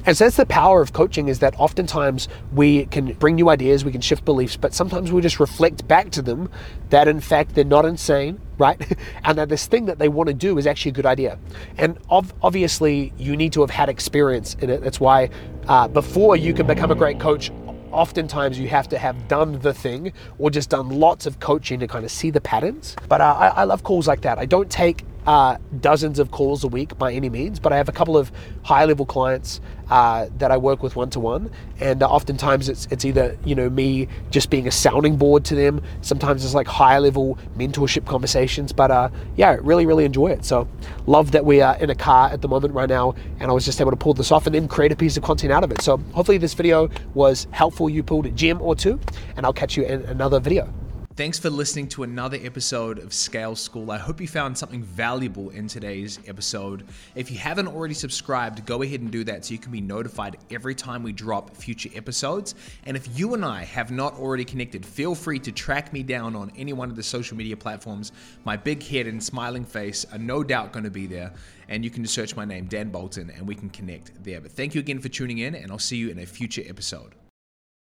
And 0.06 0.16
so 0.16 0.24
that's 0.24 0.36
the 0.36 0.46
power 0.46 0.80
of 0.80 0.92
coaching 0.92 1.28
is 1.28 1.40
that 1.40 1.58
oftentimes 1.58 2.28
we 2.52 2.86
can 2.86 3.12
bring 3.14 3.34
new 3.34 3.48
ideas, 3.48 3.84
we 3.84 3.92
can 3.92 4.00
shift 4.00 4.24
beliefs, 4.24 4.56
but 4.56 4.72
sometimes 4.72 5.10
we 5.10 5.20
just 5.20 5.40
reflect 5.40 5.86
back 5.88 6.10
to 6.10 6.22
them 6.22 6.48
that 6.90 7.08
in 7.08 7.20
fact 7.20 7.54
they're 7.54 7.64
not 7.64 7.84
insane, 7.84 8.40
right? 8.58 8.80
and 9.24 9.38
that 9.38 9.48
this 9.48 9.66
thing 9.66 9.86
that 9.86 9.98
they 9.98 10.08
want 10.08 10.28
to 10.28 10.34
do 10.34 10.58
is 10.58 10.66
actually 10.66 10.90
a 10.90 10.94
good 10.94 11.06
idea. 11.06 11.38
And 11.76 11.98
ov- 12.08 12.32
obviously, 12.42 13.12
you 13.18 13.36
need 13.36 13.52
to 13.54 13.60
have 13.62 13.70
had 13.70 13.88
experience 13.88 14.54
in 14.60 14.70
it. 14.70 14.82
That's 14.82 15.00
why 15.00 15.30
uh, 15.68 15.88
before 15.88 16.36
you 16.36 16.54
can 16.54 16.66
become 16.66 16.90
a 16.90 16.94
great 16.94 17.18
coach, 17.18 17.50
oftentimes 17.94 18.58
you 18.58 18.68
have 18.68 18.88
to 18.88 18.98
have 18.98 19.28
done 19.28 19.58
the 19.60 19.72
thing 19.72 20.12
or 20.38 20.50
just 20.50 20.70
done 20.70 20.88
lots 20.88 21.26
of 21.26 21.40
coaching 21.40 21.80
to 21.80 21.86
kind 21.86 22.04
of 22.04 22.10
see 22.10 22.30
the 22.30 22.40
patterns. 22.40 22.96
But 23.08 23.20
uh, 23.20 23.36
I, 23.38 23.48
I 23.48 23.64
love 23.64 23.82
calls 23.82 24.06
like 24.06 24.22
that. 24.22 24.38
I 24.38 24.46
don't 24.46 24.70
take 24.70 25.04
uh, 25.26 25.56
dozens 25.80 26.18
of 26.18 26.30
calls 26.30 26.64
a 26.64 26.68
week 26.68 26.96
by 26.98 27.12
any 27.12 27.30
means, 27.30 27.58
but 27.58 27.72
I 27.72 27.76
have 27.76 27.88
a 27.88 27.92
couple 27.92 28.16
of 28.16 28.30
high 28.62 28.84
level 28.84 29.06
clients 29.06 29.60
uh, 29.90 30.28
that 30.38 30.50
I 30.50 30.56
work 30.56 30.82
with 30.82 30.96
one 30.96 31.10
to 31.10 31.20
one, 31.20 31.50
and 31.80 32.02
uh, 32.02 32.08
oftentimes 32.08 32.68
it's 32.68 32.86
it's 32.90 33.04
either 33.04 33.36
you 33.44 33.54
know 33.54 33.68
me 33.68 34.08
just 34.30 34.50
being 34.50 34.66
a 34.66 34.70
sounding 34.70 35.16
board 35.16 35.44
to 35.46 35.54
them. 35.54 35.82
Sometimes 36.00 36.44
it's 36.44 36.54
like 36.54 36.66
high 36.66 36.98
level 36.98 37.38
mentorship 37.56 38.06
conversations, 38.06 38.72
but 38.72 38.90
uh, 38.90 39.08
yeah, 39.36 39.56
really 39.62 39.86
really 39.86 40.04
enjoy 40.04 40.28
it. 40.28 40.44
So 40.44 40.68
love 41.06 41.32
that 41.32 41.44
we 41.44 41.60
are 41.60 41.76
in 41.76 41.90
a 41.90 41.94
car 41.94 42.30
at 42.30 42.42
the 42.42 42.48
moment 42.48 42.74
right 42.74 42.88
now, 42.88 43.14
and 43.40 43.50
I 43.50 43.54
was 43.54 43.64
just 43.64 43.80
able 43.80 43.90
to 43.90 43.96
pull 43.96 44.14
this 44.14 44.32
off 44.32 44.46
and 44.46 44.54
then 44.54 44.68
create 44.68 44.92
a 44.92 44.96
piece 44.96 45.16
of 45.16 45.22
content 45.22 45.52
out 45.52 45.64
of 45.64 45.70
it. 45.70 45.82
So 45.82 45.98
hopefully 46.12 46.38
this 46.38 46.54
video 46.54 46.88
was 47.14 47.46
helpful. 47.50 47.88
You 47.88 48.02
pulled 48.02 48.26
a 48.26 48.30
gem 48.30 48.60
or 48.60 48.74
two, 48.74 49.00
and 49.36 49.44
I'll 49.46 49.52
catch 49.52 49.76
you 49.76 49.84
in 49.84 50.02
another 50.02 50.40
video. 50.40 50.72
Thanks 51.16 51.38
for 51.38 51.48
listening 51.48 51.86
to 51.90 52.02
another 52.02 52.40
episode 52.42 52.98
of 52.98 53.14
Scale 53.14 53.54
School. 53.54 53.92
I 53.92 53.98
hope 53.98 54.20
you 54.20 54.26
found 54.26 54.58
something 54.58 54.82
valuable 54.82 55.50
in 55.50 55.68
today's 55.68 56.18
episode. 56.26 56.88
If 57.14 57.30
you 57.30 57.38
haven't 57.38 57.68
already 57.68 57.94
subscribed, 57.94 58.66
go 58.66 58.82
ahead 58.82 59.00
and 59.00 59.12
do 59.12 59.22
that 59.22 59.44
so 59.44 59.52
you 59.52 59.60
can 59.60 59.70
be 59.70 59.80
notified 59.80 60.38
every 60.50 60.74
time 60.74 61.04
we 61.04 61.12
drop 61.12 61.56
future 61.56 61.88
episodes. 61.94 62.56
And 62.84 62.96
if 62.96 63.16
you 63.16 63.34
and 63.34 63.44
I 63.44 63.62
have 63.62 63.92
not 63.92 64.14
already 64.14 64.44
connected, 64.44 64.84
feel 64.84 65.14
free 65.14 65.38
to 65.38 65.52
track 65.52 65.92
me 65.92 66.02
down 66.02 66.34
on 66.34 66.50
any 66.56 66.72
one 66.72 66.90
of 66.90 66.96
the 66.96 67.02
social 67.04 67.36
media 67.36 67.56
platforms. 67.56 68.10
My 68.44 68.56
big 68.56 68.82
head 68.82 69.06
and 69.06 69.22
smiling 69.22 69.64
face 69.64 70.04
are 70.10 70.18
no 70.18 70.42
doubt 70.42 70.72
going 70.72 70.82
to 70.82 70.90
be 70.90 71.06
there. 71.06 71.32
And 71.68 71.84
you 71.84 71.90
can 71.90 72.02
just 72.02 72.16
search 72.16 72.34
my 72.34 72.44
name, 72.44 72.66
Dan 72.66 72.90
Bolton, 72.90 73.30
and 73.30 73.46
we 73.46 73.54
can 73.54 73.70
connect 73.70 74.24
there. 74.24 74.40
But 74.40 74.50
thank 74.50 74.74
you 74.74 74.80
again 74.80 74.98
for 74.98 75.08
tuning 75.08 75.38
in, 75.38 75.54
and 75.54 75.70
I'll 75.70 75.78
see 75.78 75.96
you 75.96 76.08
in 76.08 76.18
a 76.18 76.26
future 76.26 76.62
episode. 76.66 77.14